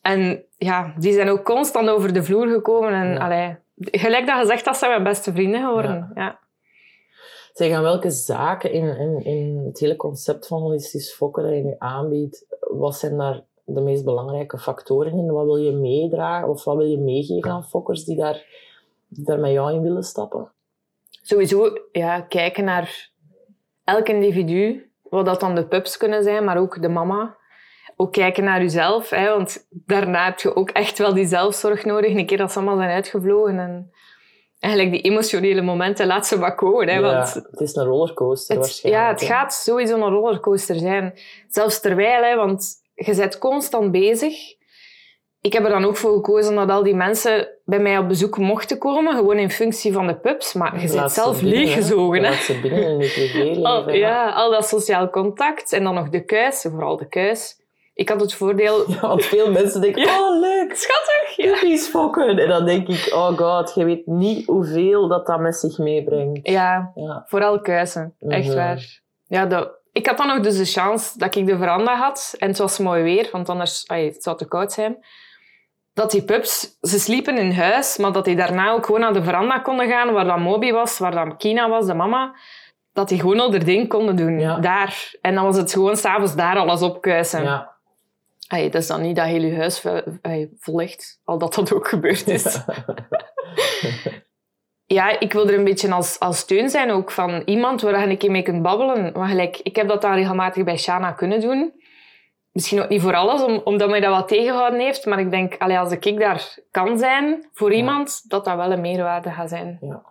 En 0.02 0.46
ja, 0.58 0.94
die 0.98 1.14
zijn 1.14 1.30
ook 1.30 1.44
constant 1.46 1.90
over 1.90 2.14
de 2.14 2.24
vloer 2.24 2.48
gekomen. 2.48 2.94
En 2.94 3.08
Ja. 3.14 3.18
allee, 3.18 3.56
gelijk 3.78 4.28
dat 4.28 4.40
je 4.40 4.46
zegt, 4.46 4.66
dat 4.66 4.78
zijn 4.78 4.92
mijn 4.92 5.04
beste 5.04 5.32
vrienden 5.34 5.62
geworden. 5.66 6.12
Ja. 6.16 6.40
Zeg, 7.54 7.72
aan 7.74 7.84
welke 7.84 8.10
zaken 8.12 8.72
in, 8.72 8.98
in, 8.98 9.24
in 9.26 9.64
het 9.66 9.80
hele 9.80 9.96
concept 9.96 10.48
van 10.48 10.62
holistisch 10.62 11.14
fokken 11.14 11.44
dat 11.44 11.52
je 11.54 11.64
nu 11.64 11.76
aanbiedt, 11.78 12.46
wat 12.60 12.96
zijn 12.96 13.18
daar 13.18 13.42
de 13.66 13.82
meest 13.82 14.04
belangrijke 14.04 14.58
factoren 14.58 15.12
in? 15.18 15.32
Wat 15.32 15.46
wil 15.46 15.58
je 15.58 15.72
meedragen 15.72 16.50
of 16.50 16.64
wat 16.64 16.76
wil 16.78 16.86
je 16.86 16.98
meegeven 16.98 17.52
aan 17.52 17.64
fokkers 17.64 18.04
die 18.04 18.18
daar 18.18 18.46
die 19.08 19.26
daar 19.26 19.40
met 19.40 19.52
jou 19.52 19.74
in 19.74 19.82
willen 19.82 20.04
stappen? 20.04 20.52
Sowieso 21.22 21.74
ja, 21.92 22.22
kijken 22.22 22.64
naar 22.64 23.10
elk 23.84 24.08
individu, 24.10 24.92
wat 25.10 25.26
dat 25.26 25.40
dan 25.40 25.56
de 25.56 25.68
pups 25.68 25.98
kunnen 25.98 26.24
zijn, 26.24 26.44
maar 26.44 26.58
ook 26.58 26.82
de 26.82 26.90
mama. 26.90 27.38
Ook 27.96 28.12
kijken 28.12 28.44
naar 28.44 28.62
jezelf, 28.62 29.10
hè, 29.10 29.30
want 29.30 29.68
daarna 29.70 30.26
heb 30.26 30.40
je 30.40 30.56
ook 30.56 30.70
echt 30.70 30.98
wel 30.98 31.14
die 31.14 31.26
zelfzorg 31.26 31.86
nodig. 31.86 32.16
Een 32.16 32.26
keer 32.26 32.38
dat 32.38 32.52
ze 32.52 32.58
allemaal 32.58 32.78
zijn 32.78 32.90
uitgevlogen 32.90 33.60
en 33.60 33.92
eigenlijk 34.60 34.94
die 34.94 35.12
emotionele 35.12 35.62
momenten 35.62 36.08
laat 36.08 36.28
ze 36.28 36.38
maar 36.38 36.56
komen. 36.56 36.88
Hè, 36.88 36.94
Ja, 36.94 37.02
want 37.02 37.34
het 37.34 37.60
is 37.60 37.76
een 37.76 37.86
rollercoaster 37.86 38.56
het, 38.56 38.66
waarschijnlijk. 38.66 39.04
ja, 39.04 39.12
het 39.12 39.22
hè. 39.22 39.28
gaat 39.28 39.54
sowieso 39.54 39.96
een 39.96 40.14
rollercoaster 40.14 40.76
zijn. 40.76 41.14
Zelfs 41.50 41.80
terwijl, 41.80 42.24
hè, 42.24 42.36
want 42.36 42.82
je 43.06 43.16
bent 43.16 43.38
constant 43.38 43.92
bezig. 43.92 44.34
Ik 45.42 45.54
heb 45.54 45.64
er 45.64 45.70
dan 45.70 45.86
ook 45.86 45.98
voor 45.98 46.14
gekozen 46.14 46.56
dat 46.56 46.70
al 46.70 46.84
die 46.84 46.96
mensen 46.96 47.48
bij 47.66 47.80
mij 47.80 47.98
op 47.98 48.08
bezoek 48.08 48.38
mochten 48.38 48.78
komen, 48.78 49.16
gewoon 49.16 49.38
in 49.38 49.50
functie 49.50 49.94
van 49.94 50.08
de 50.08 50.16
pups. 50.16 50.54
Maar 50.54 50.74
je 50.82 50.88
bent 50.88 51.12
ze 51.12 51.22
zelf 51.22 51.42
leeggezogen. 51.42 52.24
Hè? 52.24 52.30
Laat 52.30 52.40
ze 52.40 52.60
binnen 52.62 52.84
in 52.84 52.98
privéleven. 52.98 53.64
Al, 53.66 53.86
hè. 53.88 53.92
ja, 53.94 54.30
al 54.30 54.52
dat 54.52 54.68
sociaal 54.68 55.10
contact 55.10 55.72
en 55.74 55.84
dan 55.84 55.94
nog 55.94 56.10
de 56.10 56.26
kuis, 56.26 56.62
vooral 56.70 56.98
de 56.98 57.08
kuis. 57.08 57.62
Ik 57.94 58.10
had 58.10 58.22
het 58.22 58.34
voordeel... 58.34 58.84
Ja, 58.92 59.00
want 59.00 59.26
veel 59.26 59.52
mensen 59.52 59.82
denken, 59.82 60.02
Ja. 60.02 60.20
oh 60.30 60.40
leuk, 60.40 60.76
Schattig! 60.76 61.36
Ja. 61.36 61.52
puppies 61.52 61.88
fokken. 61.88 62.38
En 62.40 62.48
dan 62.50 62.66
denk 62.66 62.88
ik, 62.88 63.10
oh 63.14 63.38
god, 63.38 63.72
je 63.76 63.86
weet 63.86 64.06
niet 64.06 64.46
hoeveel 64.46 65.08
dat 65.08 65.26
dat 65.28 65.40
met 65.40 65.56
zich 65.56 65.78
meebrengt. 65.78 66.48
ja, 66.48 66.92
Ja. 66.96 67.24
vooral 67.28 67.60
kuisen. 67.62 68.16
Echt 68.20 68.48
Mhm. 68.48 68.56
waar. 68.56 69.02
Ja, 69.28 69.46
dat, 69.46 69.72
ik 69.94 70.08
had 70.08 70.18
dan 70.18 70.28
nog 70.28 70.40
dus 70.40 70.58
de 70.58 70.66
chance 70.66 71.18
dat 71.18 71.36
ik 71.36 71.46
de 71.46 71.58
veranda 71.58 71.96
had. 71.96 72.36
En 72.38 72.48
het 72.48 72.58
was 72.58 72.78
mooi 72.78 73.04
weer, 73.04 73.30
want 73.32 73.50
anders 73.50 73.88
ay, 73.88 74.06
het 74.06 74.24
zou 74.24 74.38
te 74.38 74.48
koud 74.48 74.72
zijn. 74.72 75.06
Dat 75.94 76.12
die 76.12 76.24
pups, 76.24 76.78
ze 76.82 77.00
sliepen 77.00 77.38
in 77.38 77.52
huis, 77.52 77.98
maar 77.98 78.12
dat 78.12 78.26
die 78.26 78.36
daarna 78.36 78.72
ook 78.72 78.86
gewoon 78.86 79.02
naar 79.02 79.14
de 79.14 79.24
veranda 79.24 79.60
konden 79.60 79.88
gaan, 79.88 80.12
waar 80.14 80.26
dan 80.26 80.42
Moby 80.42 80.72
was, 80.72 80.98
waar 80.98 81.12
dan 81.12 81.38
Kina 81.38 81.70
was, 81.70 81.86
de 81.86 81.94
mama. 81.94 82.36
Dat 82.94 83.10
die 83.10 83.20
gewoon 83.20 83.40
al 83.40 83.52
haar 83.52 83.64
ding 83.64 83.90
konden 83.90 84.16
doen, 84.16 84.40
Ja. 84.40 84.60
daar. 84.60 85.12
En 85.22 85.36
dan 85.36 85.44
was 85.44 85.58
het 85.58 85.72
gewoon 85.72 85.98
s'avonds 85.98 86.36
daar 86.36 86.58
alles 86.58 86.82
opkuisen. 86.82 87.44
Ja. 87.44 87.72
Ay, 88.48 88.70
dat 88.70 88.82
is 88.82 88.88
dan 88.88 89.02
niet 89.02 89.16
dat 89.16 89.26
heel 89.26 89.42
je 89.42 89.56
huis 89.56 89.86
ay, 90.22 90.50
al 91.24 91.38
dat 91.38 91.54
dat 91.54 91.74
ook 91.74 91.88
gebeurd 91.88 92.28
is. 92.28 92.44
Ja, 92.66 92.86
ik 95.20 95.34
wil 95.34 95.48
er 95.48 95.54
een 95.54 95.64
beetje 95.64 95.92
als, 95.92 96.20
als 96.20 96.38
steun 96.38 96.70
zijn 96.70 96.92
ook 96.92 97.12
van 97.12 97.42
iemand 97.46 97.82
waar 97.82 98.00
je 98.00 98.08
een 98.10 98.18
keer 98.18 98.32
mee 98.32 98.42
kunt 98.42 98.62
babbelen. 98.62 99.14
Want 99.14 99.30
gelijk, 99.30 99.60
ik 99.64 99.76
heb 99.76 99.88
dat 99.88 100.02
dan 100.02 100.14
regelmatig 100.14 100.64
bij 100.64 100.78
Shana 100.78 101.12
kunnen 101.12 101.42
doen. 101.42 101.74
Misschien 102.52 102.82
ook 102.82 102.90
niet 102.90 103.02
voor 103.02 103.16
alles, 103.16 103.44
om, 103.44 103.62
omdat 103.64 103.90
mij 103.90 104.00
dat 104.00 104.16
wat 104.16 104.28
tegengehouden 104.28 104.80
heeft. 104.80 105.06
Maar 105.06 105.20
ik 105.20 105.32
denk, 105.32 105.56
allee, 105.58 105.80
als 105.80 105.92
ik 105.92 106.20
daar 106.20 106.58
kan 106.72 106.98
zijn 106.98 107.50
voor 107.54 107.72
Ja. 107.72 107.78
iemand, 107.78 108.30
dat 108.30 108.46
dat 108.46 108.56
wel 108.56 108.72
een 108.72 108.82
meerwaarde 108.82 109.30
gaat 109.30 109.50
zijn. 109.50 109.78
Ja, 109.82 110.02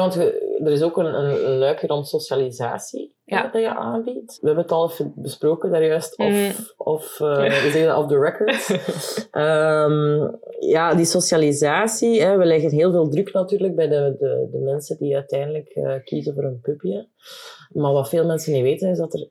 want 0.00 0.14
je- 0.14 0.60
er 0.64 0.72
is 0.72 0.82
ook 0.82 0.96
een, 0.96 1.14
een, 1.14 1.46
een 1.50 1.58
luik 1.58 1.80
rond 1.82 2.08
socialisatie 2.08 3.14
Ja. 3.24 3.42
dat 3.48 3.62
je 3.62 3.74
aanbiedt. 3.74 4.38
We 4.40 4.46
hebben 4.46 4.62
het 4.64 4.72
al 4.72 4.90
even 4.90 5.12
besproken 5.16 5.70
daar 5.70 5.84
juist, 5.84 6.18
of, 6.18 6.26
Mhm. 6.28 6.50
of 6.76 7.20
eh, 7.20 7.36
we 7.62 7.70
zeggen 7.72 7.96
off 7.98 8.08
the 8.08 8.18
record. 8.18 8.68
Ehm, 9.30 10.28
ja, 10.60 10.94
die 10.94 11.04
socialisatie, 11.04 12.22
hè, 12.22 12.36
we 12.36 12.44
leggen 12.44 12.70
heel 12.70 12.90
veel 12.90 13.08
druk 13.08 13.32
natuurlijk 13.32 13.74
bij 13.74 13.88
de, 13.88 14.16
de, 14.18 14.48
de 14.52 14.58
mensen 14.58 14.96
die 14.98 15.14
uiteindelijk 15.14 15.68
eh, 15.68 15.94
kiezen 16.04 16.34
voor 16.34 16.44
een 16.44 16.60
pupje. 16.62 17.08
Maar 17.68 17.92
wat 17.92 18.08
veel 18.08 18.26
mensen 18.26 18.52
niet 18.52 18.62
weten 18.62 18.90
is 18.90 18.98
dat 18.98 19.14
er 19.14 19.28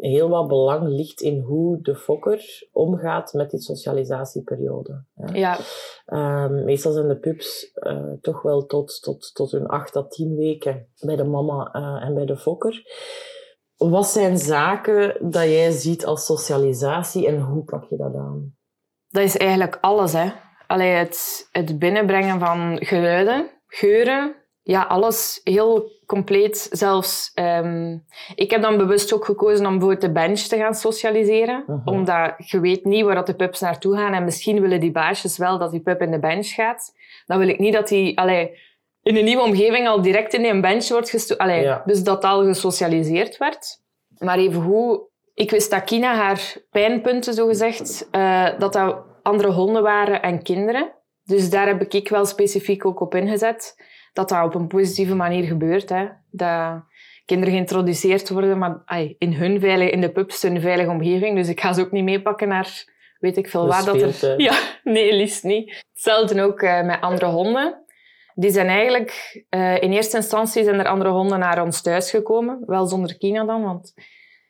heel 0.00 0.28
wat 0.28 0.48
belang 0.48 0.88
ligt 0.88 1.20
in 1.20 1.40
hoe 1.40 1.82
de 1.82 1.96
fokker 1.96 2.68
omgaat 2.72 3.32
met 3.32 3.50
die 3.50 3.60
socialisatieperiode. 3.60 5.04
Ja, 5.32 5.58
Ehm, 6.04 6.64
meestal 6.64 6.92
zijn 6.92 7.08
de 7.08 7.18
pups 7.18 7.72
eh, 7.72 8.12
toch 8.20 8.42
wel 8.42 8.66
tot, 8.66 9.02
tot, 9.02 9.34
tot 9.34 9.50
hun 9.50 9.66
8 9.66 9.96
à 9.96 10.02
10 10.02 10.36
weken 10.36 10.88
bij 11.00 11.16
de 11.16 11.24
mama 11.24 11.72
eh, 11.72 12.08
en 12.08 12.14
bij 12.14 12.24
de 12.24 12.36
fokker. 12.36 12.82
Wat 13.76 14.06
zijn 14.06 14.38
zaken 14.38 15.30
dat 15.30 15.44
jij 15.44 15.70
ziet 15.70 16.06
als 16.06 16.24
socialisatie 16.24 17.26
en 17.26 17.40
hoe 17.40 17.64
pak 17.64 17.84
je 17.84 17.96
dat 17.96 18.14
aan? 18.14 18.58
dat 19.10 19.22
is 19.22 19.36
eigenlijk 19.36 19.78
alles. 19.80 20.12
Hè. 20.12 20.30
Allee, 20.66 20.90
het, 20.90 21.48
het 21.52 21.78
binnenbrengen 21.78 22.38
van 22.38 22.76
geluiden, 22.80 23.50
geuren, 23.66 24.39
ja, 24.62 24.82
alles 24.82 25.40
heel 25.44 25.90
compleet. 26.06 26.68
Zelfs, 26.70 27.30
ehm, 27.34 27.98
ik 28.34 28.50
heb 28.50 28.62
dan 28.62 28.76
bewust 28.76 29.12
ook 29.12 29.24
gekozen 29.24 29.66
om 29.66 29.72
bijvoorbeeld 29.72 30.00
de 30.00 30.12
bench 30.12 30.38
te 30.38 30.56
gaan 30.56 30.74
socialiseren. 30.74 31.64
Mhm. 31.66 31.88
Omdat 31.88 32.34
je 32.36 32.60
weet 32.60 32.84
niet 32.84 33.04
waar 33.04 33.14
dat 33.14 33.26
de 33.26 33.34
pups 33.34 33.60
naartoe 33.60 33.96
gaan. 33.96 34.12
En 34.12 34.24
misschien 34.24 34.60
willen 34.60 34.80
die 34.80 34.90
baasjes 34.90 35.38
wel 35.38 35.58
dat 35.58 35.70
die 35.70 35.80
pup 35.80 36.00
in 36.00 36.10
de 36.10 36.18
bench 36.18 36.46
gaat. 36.46 36.94
Dan 37.26 37.38
wil 37.38 37.48
ik 37.48 37.58
niet 37.58 37.72
dat 37.72 37.88
die 37.88 38.18
allee, 38.18 38.58
in 39.02 39.16
een 39.16 39.24
nieuwe 39.24 39.42
omgeving 39.42 39.88
al 39.88 40.02
direct 40.02 40.34
in 40.34 40.44
een 40.44 40.60
bench 40.60 40.88
wordt 40.88 41.10
gestoken. 41.10 41.60
Ja. 41.60 41.82
Dus 41.84 42.02
dat 42.02 42.24
al 42.24 42.44
gesocialiseerd 42.44 43.36
werd. 43.36 43.80
Maar 44.18 44.38
even 44.38 44.62
hoe... 44.62 45.08
Ik 45.34 45.50
wist 45.50 45.70
dat 45.70 45.84
Kina 45.84 46.14
haar 46.14 46.56
pijnpunten, 46.70 47.34
zogezegd, 47.34 48.08
eh 48.10 48.48
dat 48.58 48.72
dat 48.72 48.96
andere 49.22 49.52
honden 49.52 49.82
waren 49.82 50.22
en 50.22 50.42
kinderen. 50.42 50.92
Dus 51.24 51.50
daar 51.50 51.66
heb 51.66 51.82
ik 51.82 52.08
wel 52.08 52.24
specifiek 52.24 52.84
ook 52.84 53.00
op 53.00 53.14
ingezet. 53.14 53.76
Dat 54.12 54.28
dat 54.28 54.44
op 54.44 54.54
een 54.54 54.66
positieve 54.68 55.14
manier 55.14 55.44
gebeurt. 55.44 55.88
Hè. 55.88 56.06
Dat 56.30 56.82
kinderen 57.24 57.54
geïntroduceerd 57.54 58.28
worden, 58.28 58.58
maar 58.58 58.82
ai, 58.84 59.14
in 59.18 59.32
hun 59.32 59.60
veilige, 59.60 59.90
in 59.90 60.00
de 60.00 60.12
pups, 60.12 60.42
hun 60.42 60.60
veilige 60.60 60.90
omgeving. 60.90 61.36
Dus 61.36 61.48
ik 61.48 61.60
ga 61.60 61.72
ze 61.72 61.80
ook 61.80 61.90
niet 61.90 62.04
meepakken 62.04 62.48
naar 62.48 62.84
weet 63.20 63.36
ik 63.36 63.48
veel 63.48 63.66
waar. 63.66 63.84
Dat 63.84 64.22
er... 64.22 64.40
Ja, 64.40 64.58
nee, 64.84 65.14
liefst 65.14 65.44
niet. 65.44 65.84
Hetzelfde 65.92 66.42
ook 66.42 66.60
eh, 66.60 66.82
met 66.82 67.00
andere 67.00 67.26
honden. 67.26 67.84
Die 68.34 68.50
zijn 68.50 68.66
eigenlijk... 68.68 69.44
eh, 69.48 69.82
in 69.82 69.92
eerste 69.92 70.16
instantie 70.16 70.64
zijn 70.64 70.78
er 70.78 70.86
andere 70.86 71.10
honden 71.10 71.38
naar 71.38 71.62
ons 71.62 71.82
thuis 71.82 72.10
gekomen. 72.10 72.62
Wel 72.66 72.86
zonder 72.86 73.16
Kina 73.18 73.44
dan, 73.44 73.62
want 73.62 73.92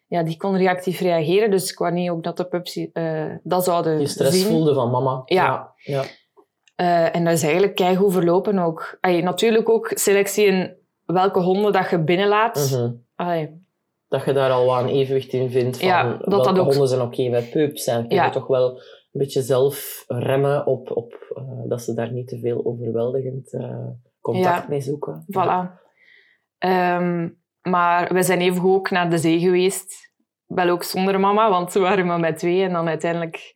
ja, 0.07 0.23
die 0.23 0.37
kon 0.37 0.57
reactief 0.57 1.01
reageren. 1.01 1.51
Dus 1.51 1.71
ik 1.73 1.79
wou 1.79 1.93
niet 1.93 2.11
ook 2.11 2.23
dat 2.23 2.37
de 2.37 2.45
pups 2.45 2.77
eh, 2.93 3.25
dat 3.43 3.65
zouden 3.65 3.99
Die 3.99 4.07
stress 4.07 4.41
zien. 4.41 4.51
voelde 4.51 4.75
van 4.75 4.91
mama. 4.91 5.23
Ja. 5.25 5.73
ja. 5.77 6.03
Eh, 6.81 7.15
en 7.17 7.25
dat 7.25 7.33
is 7.33 7.43
eigenlijk 7.43 7.75
keigoed 7.75 8.13
verlopen 8.13 8.59
ook. 8.59 8.99
Allee, 9.01 9.23
natuurlijk 9.23 9.69
ook 9.69 9.91
selectie 9.95 10.45
in 10.47 10.77
welke 11.07 11.41
honden 11.41 11.73
dat 11.73 11.91
je 11.91 11.99
binnenlaat. 12.05 12.81
Allee, 13.15 13.59
Dat 14.09 14.25
je 14.25 14.33
daar 14.33 14.51
al 14.51 14.79
een 14.79 14.89
evenwicht 14.89 15.33
in 15.33 15.51
vindt 15.51 15.79
van 15.79 15.89
Ja, 15.89 16.03
dat 16.03 16.25
welke 16.25 16.49
dat 16.53 16.59
ook- 16.59 16.67
honden 16.71 16.89
zijn 16.89 17.01
oké 17.01 17.29
met 17.29 17.51
pups. 17.51 17.87
En 17.87 18.01
kun 18.01 18.09
je 18.09 18.15
Ja. 18.15 18.31
toch 18.31 18.47
wel 18.47 18.71
een 18.77 18.81
beetje 19.21 19.43
zelf 19.43 20.05
remmen 20.07 20.67
op, 20.67 20.97
op 20.97 21.13
eh, 21.37 21.43
dat 21.69 21.83
ze 21.83 21.95
daar 21.95 22.13
niet 22.13 22.29
te 22.29 22.39
veel 22.39 22.65
overweldigend 22.65 23.53
eh, 23.55 23.87
contact 24.21 24.63
Ja. 24.63 24.67
mee 24.69 24.81
zoeken. 24.81 25.25
Voilà. 25.37 25.79
Ehm, 26.59 27.29
maar 27.63 28.13
we 28.15 28.23
zijn 28.23 28.41
even 28.41 28.65
ook 28.65 28.91
naar 28.91 29.11
de 29.11 29.19
zee 29.19 29.39
geweest. 29.39 30.13
Wel 30.47 30.69
ook 30.69 30.83
zonder 30.83 31.21
mama, 31.21 31.51
want 31.51 31.73
we 31.73 31.81
waren 31.81 32.07
maar 32.07 32.21
met 32.21 32.39
twee. 32.39 32.63
En 32.63 32.73
dan 32.73 32.89
uiteindelijk, 32.89 33.53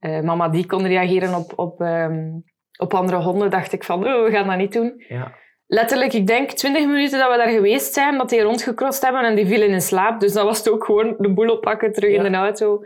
mama 0.00 0.48
die 0.48 0.66
kon 0.66 0.86
reageren 0.86 1.34
op, 1.34 1.52
op, 1.58 1.80
ehm, 1.80 2.30
op 2.78 2.94
andere 2.94 3.22
honden, 3.22 3.50
dacht 3.50 3.72
ik 3.72 3.84
van, 3.84 4.06
oh, 4.06 4.24
we 4.24 4.30
gaan 4.30 4.46
dat 4.46 4.56
niet 4.56 4.72
doen. 4.72 5.04
Ja. 5.08 5.34
Letterlijk, 5.66 6.12
ik 6.12 6.26
denk 6.26 6.50
20 6.50 6.86
minuten 6.86 7.18
dat 7.18 7.30
we 7.30 7.36
daar 7.36 7.48
geweest 7.48 7.92
zijn, 7.94 8.18
dat 8.18 8.28
die 8.28 8.42
rondgecrossed 8.42 9.02
hebben 9.04 9.22
en 9.22 9.34
die 9.34 9.46
vielen 9.46 9.68
in 9.68 9.80
slaap. 9.80 10.20
Dus 10.20 10.32
dan 10.32 10.44
was 10.46 10.58
het 10.58 10.70
ook 10.70 10.84
gewoon 10.84 11.14
de 11.18 11.32
boel 11.32 11.50
oppakken, 11.50 11.92
terug 11.92 12.10
Ja. 12.10 12.24
in 12.24 12.32
de 12.32 12.38
auto 12.38 12.84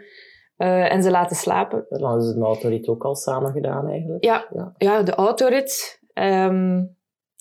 eh, 0.56 0.92
en 0.92 1.02
ze 1.02 1.10
laten 1.10 1.36
slapen. 1.36 1.86
Dan 1.88 2.18
is 2.18 2.26
het 2.26 2.36
een 2.36 2.42
autorit 2.42 2.88
ook 2.88 3.04
al 3.04 3.14
samen 3.14 3.52
gedaan 3.52 3.88
eigenlijk. 3.88 4.24
Ja. 4.24 4.46
ja. 4.54 4.72
Ja, 4.76 5.02
de 5.02 5.14
autorit. 5.14 6.00
Ehm, 6.12 6.82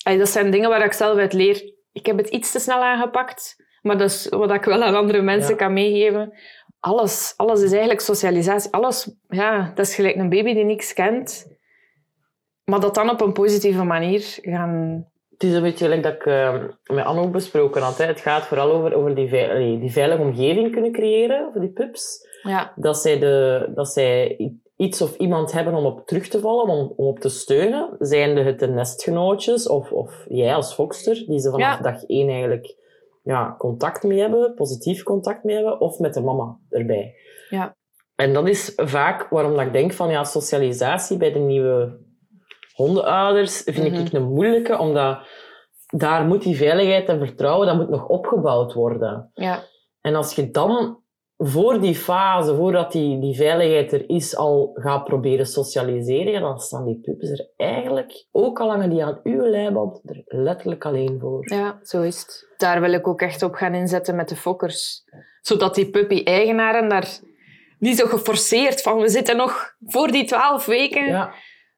allee, 0.02 0.18
dat 0.18 0.28
zijn 0.28 0.50
dingen 0.50 0.68
waar 0.68 0.84
ik 0.84 0.92
zelf 0.92 1.18
uit 1.18 1.32
leer. 1.32 1.72
Ik 1.92 2.06
heb 2.06 2.16
het 2.16 2.28
iets 2.28 2.52
te 2.52 2.58
snel 2.58 2.82
aangepakt, 2.84 3.56
maar 3.82 3.98
dat 3.98 4.10
is 4.10 4.28
wat 4.28 4.50
ik 4.50 4.64
wel 4.64 4.82
aan 4.82 4.94
andere 4.94 5.22
mensen 5.22 5.56
kan 5.56 5.72
meegeven. 5.72 6.32
Alles, 6.80 7.34
alles 7.36 7.62
is 7.62 7.70
eigenlijk 7.70 8.00
socialisatie. 8.00 8.72
Alles, 8.72 9.16
ja, 9.28 9.72
dat 9.74 9.86
is 9.86 9.94
gelijk 9.94 10.16
een 10.16 10.28
baby 10.28 10.54
die 10.54 10.64
niks 10.64 10.92
kent. 10.92 11.55
Maar 12.66 12.80
dat 12.80 12.94
dan 12.94 13.10
op 13.10 13.20
een 13.20 13.32
positieve 13.32 13.84
manier 13.84 14.38
gaan... 14.42 15.06
Het 15.30 15.42
is 15.42 15.54
een 15.54 15.62
beetje 15.62 15.84
gelijk 15.84 16.02
dat 16.02 16.12
ik 16.12 16.26
eh, 16.26 16.54
met 16.84 17.04
Anne 17.04 17.20
ook 17.22 17.32
besproken 17.32 17.82
had. 17.82 17.98
Hè. 17.98 18.04
Het 18.04 18.20
gaat 18.20 18.46
vooral 18.46 18.72
over, 18.72 18.94
over 18.94 19.14
die, 19.14 19.28
vei- 19.28 19.50
allee, 19.50 19.78
die 19.78 19.92
veilige 19.92 20.22
omgeving 20.22 20.72
kunnen 20.72 20.92
creëren 20.92 21.48
voor 21.52 21.60
die 21.60 21.70
pups. 21.70 22.28
Ja, 22.42 22.72
Dat 22.76 22.98
zij, 22.98 23.18
de, 23.18 23.66
dat 23.74 23.88
zij 23.88 24.38
iets 24.76 25.02
of 25.02 25.16
iemand 25.16 25.52
hebben 25.52 25.74
om 25.74 25.84
op 25.84 26.06
terug 26.06 26.28
te 26.28 26.40
vallen, 26.40 26.66
om, 26.68 26.92
om 26.96 27.06
op 27.06 27.18
te 27.18 27.28
steunen. 27.28 27.96
Zijnde 27.98 28.42
het 28.42 28.58
de 28.58 28.68
nestgenootjes 28.68 29.68
of, 29.68 29.92
of 29.92 30.24
jij 30.28 30.54
als 30.54 30.74
fokster, 30.74 31.24
die 31.26 31.38
ze 31.38 31.50
vanaf 31.50 31.76
Ja. 31.76 31.82
dag 31.82 32.04
één 32.04 32.28
eigenlijk 32.28 32.76
ja, 33.22 33.54
contact 33.58 34.02
mee 34.02 34.18
hebben, 34.20 34.54
positief 34.54 35.02
contact 35.02 35.44
mee 35.44 35.54
hebben, 35.54 35.80
of 35.80 35.98
met 35.98 36.14
de 36.14 36.20
mama 36.20 36.58
erbij. 36.70 37.14
Ja. 37.50 37.76
En 38.14 38.32
dat 38.32 38.48
is 38.48 38.72
vaak 38.76 39.28
waarom 39.28 39.52
dat 39.56 39.66
ik 39.66 39.72
denk 39.72 39.92
van 39.92 40.10
ja, 40.10 40.24
socialisatie 40.24 41.16
bij 41.16 41.32
de 41.32 41.38
nieuwe 41.38 41.98
hondenouders 42.76 43.62
vind 43.64 43.92
Mhm. 43.92 44.04
ik 44.06 44.12
een 44.12 44.32
moeilijke, 44.32 44.78
omdat 44.78 45.18
daar 45.86 46.24
moet 46.24 46.42
die 46.42 46.56
veiligheid 46.56 47.08
en 47.08 47.18
vertrouwen, 47.26 47.66
dat 47.66 47.76
moet 47.76 47.88
nog 47.88 48.06
opgebouwd 48.08 48.72
worden. 48.72 49.30
ja, 49.34 49.62
En 50.00 50.14
als 50.14 50.34
je 50.34 50.50
dan 50.50 51.00
voor 51.38 51.80
die 51.80 51.94
fase, 51.94 52.54
voordat 52.54 52.92
die, 52.92 53.18
die 53.20 53.34
veiligheid 53.36 53.92
er 53.92 54.08
is, 54.08 54.36
al 54.36 54.70
gaat 54.74 55.04
proberen 55.04 55.46
socialiseren, 55.46 56.40
dan 56.40 56.58
staan 56.58 56.84
die 56.84 57.00
pups 57.00 57.30
er 57.30 57.48
eigenlijk, 57.56 58.26
ook 58.32 58.60
al 58.60 58.68
hangen 58.70 58.90
die 58.90 59.04
aan 59.04 59.20
uw 59.22 59.42
leiband, 59.50 60.00
er 60.04 60.22
letterlijk 60.26 60.84
alleen 60.84 61.18
voor. 61.20 61.52
Ja, 61.52 61.78
zo 61.82 62.02
is 62.02 62.20
het. 62.20 62.48
Daar 62.56 62.80
wil 62.80 62.92
ik 62.92 63.08
ook 63.08 63.20
echt 63.20 63.42
op 63.42 63.54
gaan 63.54 63.74
inzetten 63.74 64.16
met 64.16 64.28
de 64.28 64.36
fokkers. 64.36 65.04
Zodat 65.40 65.74
die 65.74 65.90
puppy-eigenaren 65.90 66.88
daar 66.88 67.08
niet 67.78 67.96
zo 67.96 68.06
geforceerd 68.06 68.82
van 68.82 68.98
we 69.00 69.08
zitten 69.08 69.36
nog 69.36 69.74
voor 69.86 70.06
die 70.10 70.24
twaalf 70.24 70.66
weken 70.66 71.06
Ja, 71.06 71.32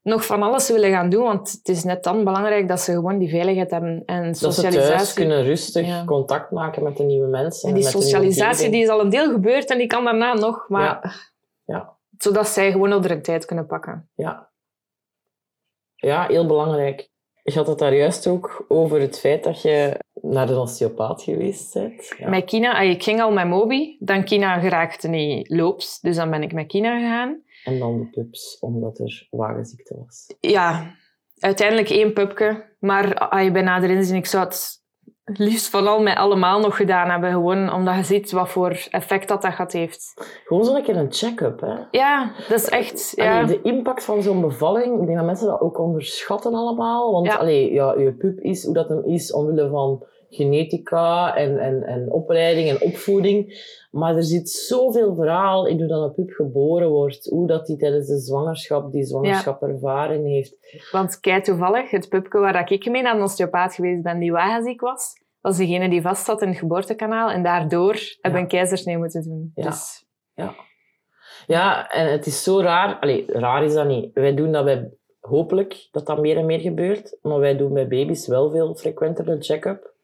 nog 0.09 0.27
van 0.27 0.43
alles 0.43 0.69
willen 0.71 0.91
gaan 0.91 1.09
doen. 1.09 1.23
Want 1.23 1.51
het 1.53 1.69
is 1.69 1.85
net 1.85 2.05
dan 2.05 2.25
belangrijk 2.25 2.69
dat 2.69 2.81
ze 2.81 2.93
gewoon 2.93 3.19
die 3.19 3.29
veiligheid 3.29 3.71
hebben 3.71 4.03
en 4.07 4.27
dat 4.27 4.37
ze 4.39 4.45
socialisatie. 4.45 4.91
thuis 4.95 5.13
kunnen 5.13 5.43
rustig 5.43 5.87
Ja. 5.87 6.05
contact 6.05 6.51
maken 6.51 6.83
met 6.83 6.97
de 6.97 7.03
nieuwe 7.03 7.27
mensen. 7.29 7.69
En 7.69 7.75
die 7.75 7.85
socialisatie 7.85 8.71
die 8.71 8.83
is 8.83 8.89
al 8.89 9.01
een 9.01 9.11
deel 9.11 9.31
gebeurd 9.31 9.71
en 9.71 9.79
die 9.79 9.87
kan 9.87 10.05
daarna 10.05 10.35
nog. 10.35 10.69
Maar 10.69 10.83
Ja. 10.83 11.13
Ja. 11.65 11.97
zodat 12.19 12.49
zij 12.49 12.73
gewoon 12.73 12.93
op 12.93 13.03
de 13.03 13.21
tijd 13.21 13.45
kunnen 13.45 13.67
pakken. 13.67 14.11
Ja. 14.15 14.51
ja, 15.95 16.27
heel 16.27 16.47
belangrijk. 16.47 17.11
Je 17.43 17.55
had 17.55 17.67
het 17.67 17.79
daar 17.79 17.95
juist 17.95 18.27
ook 18.27 18.65
over 18.69 19.01
het 19.01 19.19
feit 19.19 19.45
dat 19.45 19.63
je 19.63 19.99
naar 20.23 20.47
de 20.47 20.59
osteopaat 20.59 21.23
geweest 21.23 21.75
bent. 21.75 22.15
Ja. 22.19 22.29
Met 22.29 22.45
Kina, 22.45 22.81
ik 22.81 23.03
ging 23.03 23.21
al 23.21 23.33
met 23.33 23.47
Moby. 23.47 23.97
Dan 23.99 24.25
Kina 24.25 24.59
geraakte 24.59 25.09
niet 25.09 25.49
loops. 25.51 26.01
Dus 26.01 26.17
dan 26.17 26.31
ben 26.31 26.43
ik 26.43 26.53
met 26.53 26.67
Kina 26.67 26.99
gegaan. 26.99 27.43
En 27.69 27.79
dan 27.79 27.99
de 27.99 28.09
pups, 28.11 28.59
omdat 28.61 28.99
er 28.99 29.27
wagenziekte 29.31 29.97
was. 30.05 30.35
Ja, 30.41 30.95
uiteindelijk 31.39 31.91
één 31.91 32.13
pupke. 32.13 32.77
Maar 32.79 33.29
als 33.29 33.43
je 33.43 33.51
bij 33.51 33.63
nader 33.63 33.91
inzien, 33.91 34.17
ik 34.17 34.27
zou 34.27 34.45
het 34.45 34.77
liefst 35.25 35.69
vooral 35.69 36.03
met 36.03 36.17
allemaal 36.17 36.61
nog 36.61 36.77
gedaan 36.77 37.11
hebben. 37.11 37.31
Gewoon 37.31 37.73
omdat 37.73 37.97
je 37.97 38.03
ziet 38.03 38.31
wat 38.31 38.49
voor 38.49 38.87
effect 38.91 39.29
dat 39.29 39.43
dat 39.43 39.55
gaat 39.55 39.73
heeft. 39.73 40.13
Gewoon 40.45 40.65
zo'n 40.65 40.83
keer 40.83 40.97
een 40.97 41.13
check-up, 41.13 41.61
hè. 41.61 41.75
Ja, 41.91 42.33
dat 42.49 42.59
is 42.59 42.69
echt... 42.69 43.13
Ja. 43.15 43.41
Allee, 43.41 43.61
de 43.61 43.69
impact 43.69 44.05
van 44.05 44.23
zo'n 44.23 44.41
bevalling, 44.41 45.01
ik 45.01 45.07
denk 45.07 45.19
dat 45.19 45.27
mensen 45.27 45.47
dat 45.47 45.61
ook 45.61 45.79
onderschatten 45.79 46.55
allemaal. 46.55 47.13
Want 47.13 47.27
Ja. 47.27 47.37
allee, 47.37 47.73
ja, 47.73 47.95
je 47.99 48.15
pup 48.15 48.41
is 48.41 48.65
hoe 48.65 48.75
dat 48.75 48.89
hem 48.89 49.05
is, 49.05 49.33
omwille 49.33 49.69
van 49.69 50.07
genetica 50.31 51.37
en, 51.37 51.59
en, 51.59 51.83
en 51.83 52.13
opleiding 52.13 52.69
en 52.69 52.81
opvoeding. 52.81 53.67
Maar 53.91 54.17
er 54.17 54.23
zit 54.23 54.51
zoveel 54.51 55.15
verhaal 55.15 55.67
in 55.67 55.79
hoe 55.79 55.87
dat 55.87 56.03
een 56.03 56.15
pup 56.15 56.31
geboren 56.31 56.89
wordt. 56.89 57.27
Hoe 57.27 57.47
dat 57.47 57.69
hij 57.69 57.77
tijdens 57.77 58.07
de 58.07 58.19
zwangerschap 58.19 58.93
die 58.93 59.05
zwangerschap 59.05 59.63
ervaren 59.63 60.25
heeft. 60.25 60.57
Want 60.93 61.21
kei 61.21 61.41
toevallig, 61.41 61.91
het 61.91 62.09
pupke 62.09 62.39
waar 62.39 62.73
ik 62.73 62.91
mee 62.91 63.03
naar 63.03 63.17
een 63.17 63.23
osteopaat 63.23 63.75
geweest 63.75 64.03
ben, 64.03 64.19
die 64.19 64.33
wagenziek 64.33 64.81
was, 64.81 65.13
was 65.41 65.57
degene 65.57 65.89
die 65.89 66.03
vast 66.03 66.25
zat 66.25 66.43
in 66.43 66.49
het 66.49 66.59
geboortekanaal. 66.59 67.31
En 67.31 67.43
daardoor 67.43 67.99
hebben 68.21 68.33
we 68.33 68.39
een 68.39 68.49
keizersnee 68.49 68.99
moeten 68.99 69.23
doen. 69.23 69.53
Ja. 69.55 69.65
Dus 69.65 70.07
Ja, 71.47 71.91
en 71.91 72.13
het 72.13 72.27
is 72.27 72.43
zo 72.43 72.61
raar. 72.61 72.99
Allee, 73.01 73.25
raar 73.27 73.65
is 73.65 73.75
dat 73.75 73.87
niet. 73.87 74.11
Wij 74.15 74.35
doen 74.35 74.53
dat 74.53 74.65
bij, 74.65 74.91
hopelijk 75.21 75.89
dat 75.91 76.07
dat 76.07 76.21
meer 76.21 76.37
en 76.37 76.47
meer 76.47 76.61
gebeurt, 76.61 77.19
maar 77.23 77.39
wij 77.39 77.57
doen 77.57 77.73
bij 77.73 77.89
baby's 77.89 78.27
wel 78.27 78.51
veel 78.51 78.75
frequenter 78.75 79.29
een 79.29 79.43
check-up. 79.43 79.97